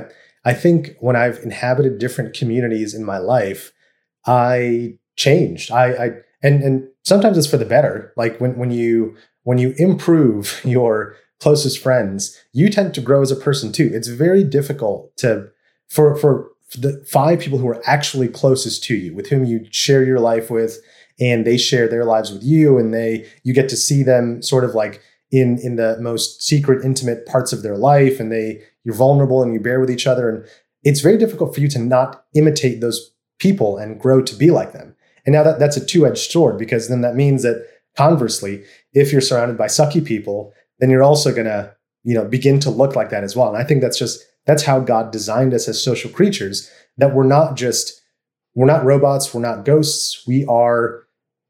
I, 0.45 0.51
I 0.51 0.55
think 0.55 0.97
when 1.01 1.14
I've 1.14 1.38
inhabited 1.40 1.99
different 1.99 2.35
communities 2.35 2.95
in 2.95 3.05
my 3.05 3.19
life, 3.19 3.73
I 4.27 4.99
changed. 5.16 5.71
I, 5.71 5.92
I 5.92 6.11
and 6.42 6.62
and 6.62 6.88
sometimes 7.05 7.37
it's 7.37 7.47
for 7.47 7.59
the 7.59 7.66
better. 7.66 8.12
Like 8.16 8.40
when 8.40 8.57
when 8.57 8.71
you 8.71 9.16
when 9.42 9.59
you 9.59 9.75
improve 9.77 10.61
your 10.64 11.14
closest 11.40 11.79
friends, 11.83 12.42
you 12.53 12.71
tend 12.71 12.95
to 12.95 13.03
grow 13.03 13.21
as 13.21 13.31
a 13.31 13.37
person 13.37 13.71
too. 13.71 13.90
It's 13.92 14.09
very 14.09 14.42
difficult 14.42 15.14
to 15.19 15.51
for 15.88 16.16
for 16.16 16.51
the 16.75 17.05
five 17.11 17.40
people 17.40 17.59
who 17.59 17.69
are 17.69 17.83
actually 17.87 18.29
closest 18.29 18.83
to 18.85 18.95
you, 18.95 19.14
with 19.14 19.29
whom 19.29 19.45
you 19.45 19.66
share 19.71 20.05
your 20.05 20.21
life 20.21 20.51
with, 20.51 20.81
and 21.21 21.47
they 21.47 21.59
share 21.59 21.87
their 21.87 22.05
lives 22.05 22.33
with 22.33 22.42
you 22.42 22.79
and 22.79 22.92
they 22.92 23.29
you 23.42 23.53
get 23.53 23.69
to 23.69 23.77
see 23.77 24.03
them 24.03 24.42
sort 24.42 24.64
of 24.64 24.75
like 24.75 25.03
in 25.31 25.59
in 25.62 25.77
the 25.77 25.97
most 26.01 26.43
secret 26.43 26.85
intimate 26.85 27.27
parts 27.27 27.53
of 27.53 27.62
their 27.62 27.77
life 27.77 28.21
and 28.21 28.31
they 28.31 28.61
you're 28.85 28.95
vulnerable 28.95 29.43
and 29.43 29.53
you 29.53 29.61
bear 29.61 29.81
with 29.81 29.91
each 29.91 30.07
other 30.07 30.29
and 30.29 30.47
it's 30.83 31.01
very 31.01 31.19
difficult 31.19 31.55
for 31.55 31.61
you 31.61 31.69
to 31.69 31.79
not 31.79 32.25
imitate 32.35 32.81
those 32.81 33.11
people 33.39 33.77
and 33.77 34.01
grow 34.01 34.23
to 34.23 34.37
be 34.37 34.51
like 34.51 34.73
them 34.73 34.95
and 35.25 35.33
now 35.33 35.43
that 35.43 35.59
that's 35.59 35.77
a 35.77 35.85
two-edged 35.85 36.31
sword 36.31 36.57
because 36.59 36.89
then 36.89 37.01
that 37.01 37.17
means 37.17 37.43
that 37.43 37.67
conversely, 37.97 38.62
if 38.93 39.11
you're 39.11 39.21
surrounded 39.21 39.59
by 39.59 39.67
sucky 39.67 40.05
people, 40.05 40.53
then 40.79 40.91
you're 40.91 41.03
also 41.03 41.33
to, 41.35 41.75
you 42.05 42.15
know, 42.15 42.25
begin 42.25 42.61
to 42.61 42.71
look 42.71 42.95
like 42.95 43.11
that 43.11 43.25
as 43.25 43.35
well. 43.35 43.49
And 43.49 43.57
I 43.57 43.65
think 43.65 43.81
that's 43.81 43.99
just 43.99 44.25
that's 44.47 44.62
how 44.62 44.79
God 44.79 45.11
designed 45.11 45.55
us 45.55 45.67
as 45.67 45.83
social 45.83 46.11
creatures 46.11 46.71
that 46.99 47.15
we're 47.15 47.25
not 47.25 47.57
just 47.57 48.01
we're 48.55 48.67
not 48.67 48.85
robots, 48.85 49.35
we're 49.35 49.41
not 49.41 49.65
ghosts. 49.65 50.25
We 50.27 50.45
are 50.47 51.06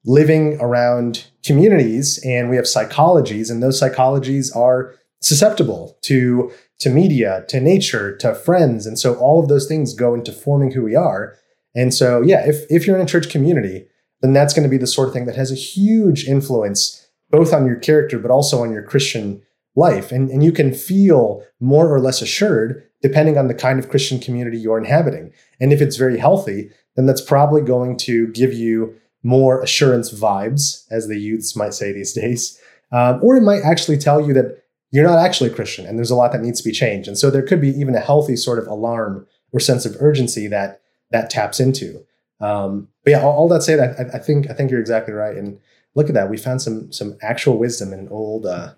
living 0.07 0.59
around 0.61 1.27
communities 1.45 2.21
and 2.25 2.49
we 2.49 2.57
have 2.57 2.65
psychologies 2.65 3.51
and 3.51 3.63
those 3.63 3.81
psychologies 3.81 4.55
are 4.57 4.95
susceptible 5.21 5.99
to 6.03 6.51
to 6.79 6.91
media, 6.91 7.43
to 7.49 7.59
nature, 7.59 8.15
to 8.19 8.35
friends. 8.35 8.87
And 8.87 8.99
so 8.99 9.15
all 9.15 9.43
of 9.43 9.49
those 9.49 9.67
things 9.67 9.95
go 9.95 10.13
into 10.15 10.31
forming 10.31 10.73
who 10.73 10.83
we 10.83 10.95
are. 10.95 11.35
And 11.75 11.93
so 11.93 12.23
yeah, 12.23 12.47
if 12.47 12.65
if 12.71 12.87
you're 12.87 12.97
in 12.97 13.03
a 13.03 13.09
church 13.09 13.31
community, 13.31 13.87
then 14.21 14.33
that's 14.33 14.55
going 14.55 14.63
to 14.63 14.71
be 14.71 14.79
the 14.79 14.87
sort 14.87 15.09
of 15.09 15.15
thing 15.15 15.27
that 15.27 15.37
has 15.37 15.51
a 15.51 15.57
huge 15.57 16.27
influence 16.27 17.07
both 17.31 17.53
on 17.53 17.67
your 17.67 17.77
character 17.77 18.19
but 18.19 18.31
also 18.31 18.63
on 18.63 18.73
your 18.73 18.83
Christian 18.83 19.43
life. 19.75 20.13
And, 20.13 20.31
and 20.31 20.43
you 20.43 20.53
can 20.53 20.73
feel 20.73 21.45
more 21.61 21.93
or 21.93 22.01
less 22.01 22.23
assured 22.23 22.83
depending 23.03 23.37
on 23.37 23.49
the 23.49 23.55
kind 23.55 23.79
of 23.79 23.89
Christian 23.89 24.19
community 24.19 24.59
you're 24.59 24.79
inhabiting. 24.79 25.33
And 25.61 25.73
if 25.73 25.81
it's 25.81 25.97
very 25.97 26.19
healthy, 26.19 26.71
then 26.95 27.07
that's 27.07 27.21
probably 27.21 27.61
going 27.61 27.97
to 27.99 28.29
give 28.29 28.53
you 28.53 28.95
more 29.27 29.61
assurance 29.61 30.13
vibes, 30.13 30.87
as 30.89 31.09
the 31.09 31.19
youths 31.19 31.57
might 31.57 31.75
say 31.75 31.93
these 31.93 32.13
days. 32.13 32.61
Um, 32.93 33.19
or 33.21 33.37
it 33.37 33.43
might 33.43 33.63
actually 33.65 33.99
tell 33.99 34.25
you 34.25 34.33
that 34.35 34.63
you're 34.93 35.07
not 35.07 35.19
actually 35.19 35.51
a 35.51 35.55
Christian 35.55 35.85
and 35.85 35.99
there's 35.99 36.13
a 36.13 36.15
lot 36.15 36.31
that 36.33 36.43
needs 36.43 36.61
to 36.61 36.69
be 36.69 36.73
changed. 36.73 37.09
And 37.09 37.19
so 37.19 37.29
there 37.29 37.43
could 37.43 37.61
be 37.61 37.71
even 37.71 37.97
a 37.97 38.01
healthy 38.01 38.37
sort 38.37 38.61
of 38.61 38.69
alarm 38.69 39.27
or 39.53 39.59
sense 39.59 39.85
of 39.85 39.97
urgency 39.99 40.47
that 40.47 40.81
that 41.11 41.29
taps 41.29 41.59
into. 41.59 42.07
Um, 42.41 42.89
but 43.03 43.11
yeah, 43.11 43.23
all, 43.23 43.37
all 43.37 43.49
that 43.49 43.63
said, 43.65 43.81
I, 43.81 44.17
I, 44.17 44.19
think 44.21 44.49
I 44.49 44.53
think 44.53 44.71
you're 44.71 44.81
exactly 44.81 45.13
right. 45.13 45.37
And 45.37 45.59
look 45.97 46.09
at 46.09 46.15
that, 46.15 46.31
we 46.31 46.37
found 46.37 46.63
some 46.63 46.93
some 46.93 47.19
actual 47.21 47.59
wisdom 47.59 47.93
in 47.93 47.99
an 47.99 48.09
old 48.11 48.47
uh, 48.47 48.75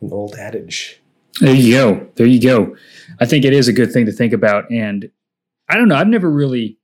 an 0.00 0.10
old 0.10 0.34
adage. 0.36 1.02
There 1.40 1.54
you 1.54 1.74
go. 1.74 2.08
There 2.14 2.26
you 2.26 2.40
go. 2.40 2.76
I 3.20 3.26
think 3.26 3.44
it 3.44 3.52
is 3.52 3.68
a 3.68 3.72
good 3.72 3.92
thing 3.92 4.06
to 4.06 4.12
think 4.12 4.32
about. 4.32 4.70
And 4.70 5.10
I 5.68 5.76
don't 5.76 5.88
know. 5.88 5.96
I've 5.96 6.08
never 6.08 6.30
really. 6.30 6.78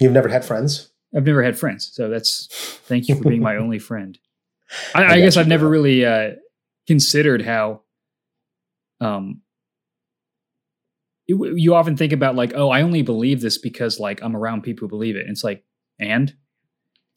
You've 0.00 0.12
never 0.12 0.28
had 0.28 0.44
friends. 0.44 0.90
I've 1.16 1.24
never 1.24 1.42
had 1.42 1.58
friends, 1.58 1.90
so 1.92 2.08
that's 2.08 2.48
thank 2.84 3.08
you 3.08 3.16
for 3.16 3.28
being 3.28 3.42
my 3.42 3.56
only 3.62 3.78
friend. 3.78 4.18
I, 4.94 5.02
I, 5.02 5.12
I 5.12 5.20
guess 5.20 5.36
I've 5.36 5.48
never 5.48 5.68
really 5.68 6.04
uh, 6.04 6.32
considered 6.86 7.42
how. 7.42 7.82
Um, 9.00 9.42
you, 11.28 11.54
you 11.54 11.74
often 11.74 11.96
think 11.96 12.12
about 12.12 12.34
like, 12.34 12.52
oh, 12.54 12.70
I 12.70 12.82
only 12.82 13.02
believe 13.02 13.40
this 13.40 13.58
because 13.58 14.00
like 14.00 14.20
I'm 14.22 14.34
around 14.34 14.62
people 14.62 14.86
who 14.86 14.90
believe 14.90 15.14
it. 15.14 15.20
And 15.20 15.30
it's 15.30 15.44
like, 15.44 15.62
and 16.00 16.34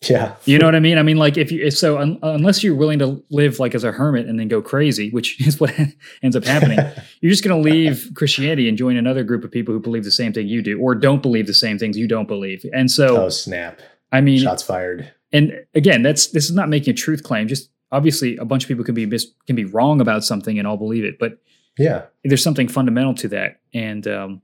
yeah. 0.03 0.35
you 0.45 0.57
know 0.57 0.65
what 0.65 0.75
I 0.75 0.79
mean? 0.79 0.97
I 0.97 1.03
mean, 1.03 1.17
like 1.17 1.37
if 1.37 1.51
you, 1.51 1.63
if 1.63 1.77
so, 1.77 1.99
un, 1.99 2.17
unless 2.23 2.63
you're 2.63 2.75
willing 2.75 2.99
to 2.99 3.23
live 3.29 3.59
like 3.59 3.75
as 3.75 3.83
a 3.83 3.91
hermit 3.91 4.27
and 4.27 4.39
then 4.39 4.47
go 4.47 4.61
crazy, 4.61 5.09
which 5.11 5.39
is 5.45 5.59
what 5.59 5.73
ends 6.23 6.35
up 6.35 6.43
happening, 6.43 6.79
you're 7.21 7.31
just 7.31 7.43
going 7.43 7.61
to 7.61 7.69
leave 7.69 8.11
Christianity 8.15 8.67
and 8.67 8.77
join 8.77 8.97
another 8.97 9.23
group 9.23 9.43
of 9.43 9.51
people 9.51 9.73
who 9.73 9.79
believe 9.79 10.03
the 10.03 10.11
same 10.11 10.33
thing 10.33 10.47
you 10.47 10.61
do 10.61 10.79
or 10.79 10.95
don't 10.95 11.21
believe 11.21 11.47
the 11.47 11.53
same 11.53 11.77
things 11.77 11.97
you 11.97 12.07
don't 12.07 12.27
believe. 12.27 12.65
And 12.73 12.89
so, 12.89 13.25
oh, 13.25 13.29
snap. 13.29 13.79
I 14.11 14.21
mean, 14.21 14.39
shots 14.39 14.63
fired. 14.63 15.11
And 15.31 15.53
again, 15.75 16.01
that's, 16.01 16.27
this 16.27 16.45
is 16.45 16.55
not 16.55 16.67
making 16.67 16.91
a 16.91 16.97
truth 16.97 17.23
claim. 17.23 17.47
Just 17.47 17.69
obviously 17.91 18.37
a 18.37 18.45
bunch 18.45 18.63
of 18.63 18.67
people 18.67 18.83
can 18.83 18.95
be 18.95 19.05
mis- 19.05 19.31
can 19.47 19.55
be 19.55 19.65
wrong 19.65 20.01
about 20.01 20.23
something 20.23 20.57
and 20.57 20.67
all 20.67 20.77
believe 20.77 21.03
it, 21.03 21.19
but 21.19 21.37
yeah, 21.77 22.03
there's 22.23 22.43
something 22.43 22.67
fundamental 22.67 23.13
to 23.15 23.27
that. 23.29 23.59
And, 23.73 24.07
um, 24.07 24.41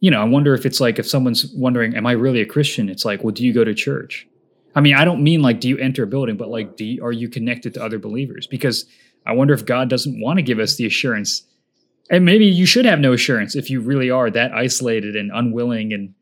you 0.00 0.10
know, 0.10 0.20
I 0.20 0.24
wonder 0.24 0.54
if 0.54 0.66
it's 0.66 0.80
like, 0.80 0.98
if 0.98 1.06
someone's 1.06 1.52
wondering, 1.54 1.94
am 1.94 2.06
I 2.06 2.12
really 2.12 2.40
a 2.40 2.46
Christian? 2.46 2.88
It's 2.88 3.04
like, 3.04 3.22
well, 3.24 3.32
do 3.32 3.44
you 3.44 3.52
go 3.52 3.64
to 3.64 3.74
church? 3.74 4.26
I 4.74 4.80
mean, 4.80 4.94
I 4.94 5.04
don't 5.04 5.22
mean 5.22 5.42
like 5.42 5.60
do 5.60 5.68
you 5.68 5.78
enter 5.78 6.04
a 6.04 6.06
building, 6.06 6.36
but 6.36 6.48
like 6.48 6.76
do 6.76 6.84
you, 6.84 7.04
are 7.04 7.12
you 7.12 7.28
connected 7.28 7.74
to 7.74 7.82
other 7.82 7.98
believers? 7.98 8.46
Because 8.46 8.86
I 9.26 9.32
wonder 9.32 9.54
if 9.54 9.64
God 9.64 9.88
doesn't 9.88 10.20
want 10.20 10.38
to 10.38 10.42
give 10.42 10.58
us 10.58 10.76
the 10.76 10.86
assurance. 10.86 11.42
And 12.10 12.24
maybe 12.24 12.46
you 12.46 12.66
should 12.66 12.84
have 12.84 13.00
no 13.00 13.12
assurance 13.12 13.54
if 13.54 13.70
you 13.70 13.80
really 13.80 14.10
are 14.10 14.30
that 14.30 14.52
isolated 14.52 15.16
and 15.16 15.30
unwilling 15.32 15.92
and 15.92 16.14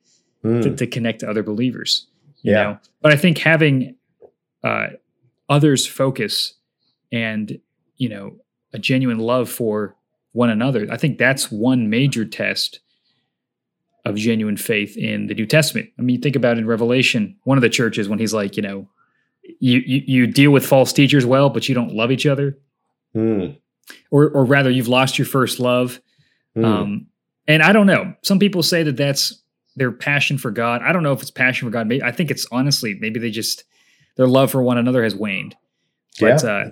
mm. 0.44 0.62
to, 0.62 0.76
to, 0.76 0.86
connect 0.86 1.20
to 1.20 1.30
other 1.30 1.42
believers. 1.42 2.06
You 2.42 2.52
yeah. 2.52 2.62
know? 2.62 2.78
But 3.00 3.12
I 3.12 3.16
think 3.16 3.38
having 3.38 3.96
uh, 4.62 4.88
others 5.48 5.86
focus 5.86 6.54
and, 7.12 7.58
you 7.96 8.08
know, 8.08 8.36
a 8.72 8.78
genuine 8.78 9.18
love 9.18 9.48
for 9.48 9.96
one 10.32 10.50
another, 10.50 10.86
I 10.90 10.96
think 10.98 11.18
that's 11.18 11.50
one 11.50 11.88
major 11.88 12.24
test 12.24 12.80
of 14.08 14.16
genuine 14.16 14.56
faith 14.56 14.96
in 14.96 15.26
the 15.26 15.34
New 15.34 15.46
Testament. 15.46 15.90
I 15.98 16.02
mean, 16.02 16.16
you 16.16 16.22
think 16.22 16.36
about 16.36 16.58
in 16.58 16.66
Revelation, 16.66 17.36
one 17.44 17.58
of 17.58 17.62
the 17.62 17.68
churches 17.68 18.08
when 18.08 18.18
he's 18.18 18.34
like, 18.34 18.56
you 18.56 18.62
know, 18.62 18.88
you 19.60 19.82
you, 19.84 20.02
you 20.06 20.26
deal 20.26 20.50
with 20.50 20.66
false 20.66 20.92
teachers 20.92 21.24
well, 21.24 21.50
but 21.50 21.68
you 21.68 21.74
don't 21.74 21.94
love 21.94 22.10
each 22.10 22.26
other, 22.26 22.58
mm. 23.14 23.56
or 24.10 24.28
or 24.30 24.44
rather, 24.44 24.70
you've 24.70 24.88
lost 24.88 25.18
your 25.18 25.26
first 25.26 25.60
love. 25.60 26.00
Mm. 26.56 26.64
Um, 26.64 27.06
and 27.46 27.62
I 27.62 27.72
don't 27.72 27.86
know. 27.86 28.14
Some 28.22 28.38
people 28.38 28.62
say 28.62 28.82
that 28.82 28.96
that's 28.96 29.42
their 29.76 29.92
passion 29.92 30.38
for 30.38 30.50
God. 30.50 30.82
I 30.82 30.92
don't 30.92 31.02
know 31.02 31.12
if 31.12 31.22
it's 31.22 31.30
passion 31.30 31.66
for 31.66 31.72
God. 31.72 31.86
Maybe 31.86 32.02
I 32.02 32.12
think 32.12 32.30
it's 32.30 32.46
honestly 32.50 32.98
maybe 33.00 33.20
they 33.20 33.30
just 33.30 33.64
their 34.16 34.26
love 34.26 34.50
for 34.50 34.62
one 34.62 34.76
another 34.76 35.02
has 35.04 35.14
waned. 35.14 35.56
But, 36.20 36.42
yeah, 36.42 36.50
uh, 36.50 36.70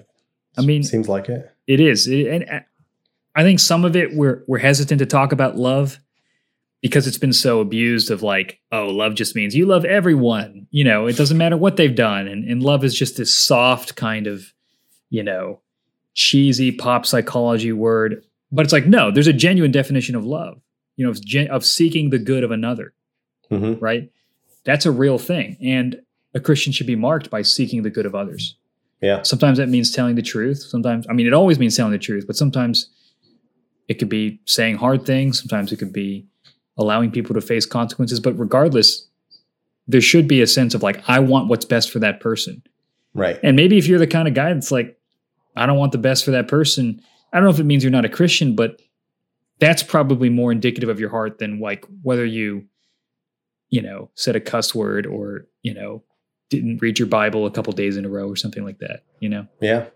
I 0.58 0.62
mean, 0.62 0.82
seems 0.82 1.08
like 1.08 1.28
it. 1.28 1.50
It 1.66 1.80
is, 1.80 2.06
it, 2.06 2.26
and 2.26 2.50
uh, 2.50 2.60
I 3.34 3.42
think 3.42 3.60
some 3.60 3.84
of 3.84 3.96
it 3.96 4.14
we're 4.14 4.42
we're 4.46 4.58
hesitant 4.58 4.98
to 4.98 5.06
talk 5.06 5.32
about 5.32 5.56
love 5.56 5.98
because 6.82 7.06
it's 7.06 7.18
been 7.18 7.32
so 7.32 7.60
abused 7.60 8.10
of 8.10 8.22
like, 8.22 8.60
oh, 8.70 8.86
love 8.86 9.14
just 9.14 9.34
means 9.34 9.56
you 9.56 9.66
love 9.66 9.84
everyone. 9.84 10.66
You 10.70 10.84
know, 10.84 11.06
it 11.06 11.16
doesn't 11.16 11.38
matter 11.38 11.56
what 11.56 11.76
they've 11.76 11.94
done. 11.94 12.28
And, 12.28 12.44
and 12.44 12.62
love 12.62 12.84
is 12.84 12.96
just 12.96 13.16
this 13.16 13.36
soft 13.36 13.96
kind 13.96 14.26
of, 14.26 14.52
you 15.10 15.22
know, 15.22 15.60
cheesy 16.14 16.72
pop 16.72 17.06
psychology 17.06 17.72
word. 17.72 18.22
But 18.52 18.64
it's 18.64 18.72
like, 18.72 18.86
no, 18.86 19.10
there's 19.10 19.26
a 19.26 19.32
genuine 19.32 19.72
definition 19.72 20.14
of 20.14 20.24
love, 20.24 20.60
you 20.96 21.04
know, 21.04 21.10
of, 21.10 21.24
gen- 21.24 21.48
of 21.48 21.64
seeking 21.64 22.10
the 22.10 22.18
good 22.18 22.44
of 22.44 22.50
another, 22.50 22.92
mm-hmm. 23.50 23.82
right? 23.82 24.10
That's 24.64 24.86
a 24.86 24.90
real 24.90 25.18
thing. 25.18 25.56
And 25.60 26.00
a 26.34 26.40
Christian 26.40 26.72
should 26.72 26.86
be 26.86 26.96
marked 26.96 27.30
by 27.30 27.42
seeking 27.42 27.82
the 27.82 27.90
good 27.90 28.06
of 28.06 28.14
others. 28.14 28.56
Yeah. 29.00 29.22
Sometimes 29.22 29.58
that 29.58 29.68
means 29.68 29.90
telling 29.90 30.14
the 30.14 30.22
truth. 30.22 30.58
Sometimes, 30.58 31.06
I 31.08 31.12
mean, 31.12 31.26
it 31.26 31.32
always 31.32 31.58
means 31.58 31.76
telling 31.76 31.92
the 31.92 31.98
truth, 31.98 32.26
but 32.26 32.36
sometimes 32.36 32.90
it 33.88 33.94
could 33.94 34.08
be 34.08 34.40
saying 34.44 34.76
hard 34.76 35.04
things. 35.06 35.38
Sometimes 35.38 35.72
it 35.72 35.76
could 35.76 35.92
be 35.92 36.26
allowing 36.76 37.10
people 37.10 37.34
to 37.34 37.40
face 37.40 37.66
consequences. 37.66 38.20
But 38.20 38.38
regardless, 38.38 39.06
there 39.88 40.00
should 40.00 40.28
be 40.28 40.42
a 40.42 40.46
sense 40.46 40.74
of 40.74 40.82
like, 40.82 41.02
I 41.08 41.20
want 41.20 41.48
what's 41.48 41.64
best 41.64 41.90
for 41.90 41.98
that 42.00 42.20
person. 42.20 42.62
Right. 43.14 43.38
And 43.42 43.56
maybe 43.56 43.78
if 43.78 43.86
you're 43.86 43.98
the 43.98 44.06
kind 44.06 44.28
of 44.28 44.34
guy 44.34 44.52
that's 44.52 44.70
like, 44.70 44.98
I 45.56 45.66
don't 45.66 45.78
want 45.78 45.92
the 45.92 45.98
best 45.98 46.24
for 46.24 46.32
that 46.32 46.48
person, 46.48 47.00
I 47.32 47.38
don't 47.38 47.44
know 47.44 47.50
if 47.50 47.60
it 47.60 47.64
means 47.64 47.82
you're 47.82 47.90
not 47.90 48.04
a 48.04 48.10
Christian, 48.10 48.54
but 48.54 48.80
that's 49.58 49.82
probably 49.82 50.28
more 50.28 50.52
indicative 50.52 50.88
of 50.88 51.00
your 51.00 51.08
heart 51.08 51.38
than 51.38 51.60
like 51.60 51.86
whether 52.02 52.26
you, 52.26 52.66
you 53.70 53.80
know, 53.80 54.10
said 54.14 54.36
a 54.36 54.40
cuss 54.40 54.74
word 54.74 55.06
or, 55.06 55.46
you 55.62 55.72
know, 55.72 56.02
didn't 56.50 56.82
read 56.82 56.98
your 56.98 57.08
Bible 57.08 57.46
a 57.46 57.50
couple 57.50 57.72
days 57.72 57.96
in 57.96 58.04
a 58.04 58.08
row 58.08 58.28
or 58.28 58.36
something 58.36 58.64
like 58.64 58.78
that, 58.78 59.02
you 59.18 59.28
know? 59.28 59.46
Yeah. 59.60 59.86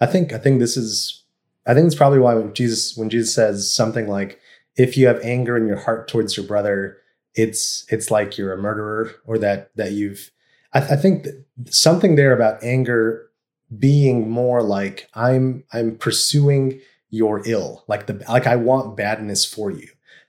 I 0.00 0.06
think 0.06 0.32
I 0.32 0.38
think 0.38 0.60
this 0.60 0.76
is 0.76 1.24
I 1.66 1.74
think 1.74 1.86
it's 1.86 1.96
probably 1.96 2.18
why 2.18 2.34
when 2.34 2.54
Jesus 2.54 2.96
when 2.96 3.10
Jesus 3.10 3.34
says 3.34 3.72
something 3.72 4.08
like, 4.08 4.40
if 4.78 4.96
you 4.96 5.08
have 5.08 5.20
anger 5.22 5.56
in 5.56 5.66
your 5.66 5.76
heart 5.76 6.08
towards 6.08 6.36
your 6.36 6.46
brother, 6.46 6.96
it's 7.34 7.84
it's 7.90 8.10
like 8.10 8.38
you're 8.38 8.52
a 8.52 8.58
murderer 8.58 9.12
or 9.26 9.36
that 9.38 9.70
that 9.76 9.92
you've. 9.92 10.30
I, 10.72 10.80
I 10.80 10.96
think 10.96 11.26
something 11.66 12.14
there 12.14 12.32
about 12.32 12.62
anger 12.62 13.28
being 13.76 14.30
more 14.30 14.62
like 14.62 15.08
I'm 15.12 15.64
I'm 15.72 15.96
pursuing 15.96 16.80
your 17.10 17.42
ill, 17.46 17.84
like 17.88 18.06
the 18.06 18.24
like 18.28 18.46
I 18.46 18.56
want 18.56 18.96
badness 18.96 19.44
for 19.44 19.70
you. 19.70 19.88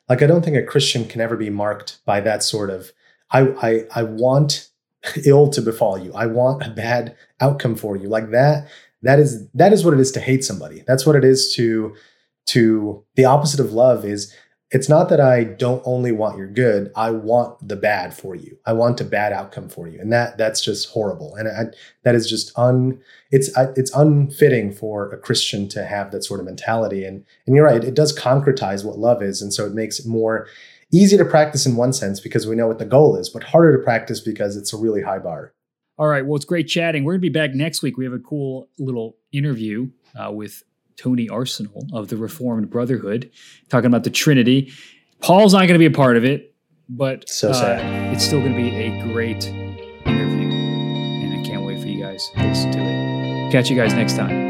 Like 0.10 0.24
I 0.24 0.28
don't 0.28 0.44
think 0.44 0.58
a 0.58 0.64
Christian 0.64 1.08
can 1.08 1.22
ever 1.22 1.38
be 1.38 1.52
marked 1.52 2.04
by 2.04 2.20
that 2.22 2.44
sort 2.44 2.72
of 2.72 2.92
I 3.32 3.42
I 3.62 3.84
I 3.96 4.04
want 4.04 4.70
ill 5.26 5.48
to 5.50 5.62
befall 5.62 5.98
you. 5.98 6.12
I 6.14 6.26
want 6.26 6.66
a 6.66 6.70
bad 6.70 7.16
outcome 7.40 7.76
for 7.76 7.96
you. 7.96 8.10
Like 8.10 8.32
that 8.32 8.68
that 9.04 9.20
is 9.20 9.48
that 9.54 9.74
is 9.74 9.86
what 9.86 9.94
it 9.94 10.00
is 10.00 10.12
to 10.14 10.20
hate 10.20 10.44
somebody. 10.44 10.84
That's 10.88 11.06
what 11.06 11.16
it 11.16 11.24
is 11.24 11.54
to 11.56 11.96
to 12.50 13.04
the 13.16 13.26
opposite 13.26 13.60
of 13.60 13.74
love 13.74 14.06
is 14.06 14.34
it's 14.72 14.88
not 14.88 15.10
that 15.10 15.20
I 15.20 15.44
don't 15.44 15.82
only 15.84 16.12
want 16.12 16.38
your 16.38 16.48
good, 16.48 16.92
I 16.96 17.10
want 17.10 17.68
the 17.68 17.76
bad 17.76 18.16
for 18.16 18.36
you. 18.36 18.56
I 18.68 18.74
want 18.74 19.02
a 19.02 19.04
bad 19.04 19.34
outcome 19.34 19.68
for 19.68 19.88
you. 19.88 20.00
And 20.00 20.14
that 20.14 20.38
that's 20.38 20.62
just 20.62 20.90
horrible. 20.90 21.36
And 21.36 21.48
I, 21.48 21.76
that 22.04 22.14
is 22.14 22.30
just 22.30 22.58
un 22.58 23.00
it's 23.32 23.50
it's 23.76 23.96
unfitting 23.96 24.74
for 24.74 25.10
a 25.12 25.18
Christian 25.18 25.68
to 25.70 25.86
have 25.86 26.12
that 26.12 26.24
sort 26.24 26.40
of 26.40 26.46
mentality 26.46 27.04
and 27.04 27.26
and 27.48 27.56
you're 27.56 27.66
right, 27.66 27.84
it 27.84 27.96
does 27.96 28.18
concretize 28.18 28.86
what 28.86 29.00
love 29.00 29.24
is 29.24 29.42
and 29.42 29.54
so 29.54 29.66
it 29.66 29.74
makes 29.74 30.00
it 30.00 30.06
more 30.06 30.48
easy 30.92 31.18
to 31.18 31.26
practice 31.26 31.66
in 31.66 31.76
one 31.76 31.94
sense 31.94 32.20
because 32.20 32.48
we 32.48 32.56
know 32.56 32.68
what 32.68 32.80
the 32.80 32.86
goal 32.86 33.16
is, 33.16 33.30
but 33.30 33.44
harder 33.44 33.78
to 33.78 33.84
practice 33.84 34.20
because 34.20 34.56
it's 34.56 34.74
a 34.74 34.78
really 34.78 35.02
high 35.02 35.20
bar. 35.20 35.54
All 35.98 36.08
right. 36.08 36.26
Well, 36.26 36.36
it's 36.36 36.46
great 36.46 36.68
chatting. 36.68 37.04
We're 37.04 37.14
going 37.14 37.22
to 37.22 37.30
be 37.30 37.34
back 37.34 37.54
next 37.54 37.82
week. 37.84 37.98
We 37.98 38.06
have 38.06 38.14
a 38.14 38.20
cool 38.20 38.70
little 38.80 39.18
interview 39.32 39.90
uh, 40.16 40.32
with 40.32 40.64
Tony 41.02 41.30
Arsenal 41.30 41.88
of 41.94 42.10
the 42.10 42.18
Reformed 42.18 42.70
Brotherhood, 42.70 43.32
talking 43.70 43.88
about 43.88 44.04
the 44.04 44.10
Trinity. 44.10 44.72
Paul's 45.22 45.54
not 45.54 45.60
going 45.62 45.74
to 45.74 45.80
be 45.80 45.86
a 45.86 45.92
part 45.92 46.18
of 46.18 46.26
it, 46.26 46.54
but 46.88 47.28
so 47.30 47.52
uh, 47.52 47.80
it's 48.14 48.24
still 48.24 48.40
going 48.40 48.54
to 48.54 48.62
be 48.62 48.70
a 48.70 49.04
great 49.12 49.48
interview, 49.48 50.50
and 50.50 51.40
I 51.40 51.48
can't 51.48 51.66
wait 51.66 51.82
for 51.82 51.88
you 51.88 52.02
guys 52.02 52.20
guys 52.20 52.30
to 52.36 52.48
listen 52.48 52.72
to 52.72 52.80
it. 52.80 53.52
Catch 53.52 53.70
you 53.70 53.76
guys 53.76 53.94
next 53.94 54.16
time. 54.16 54.49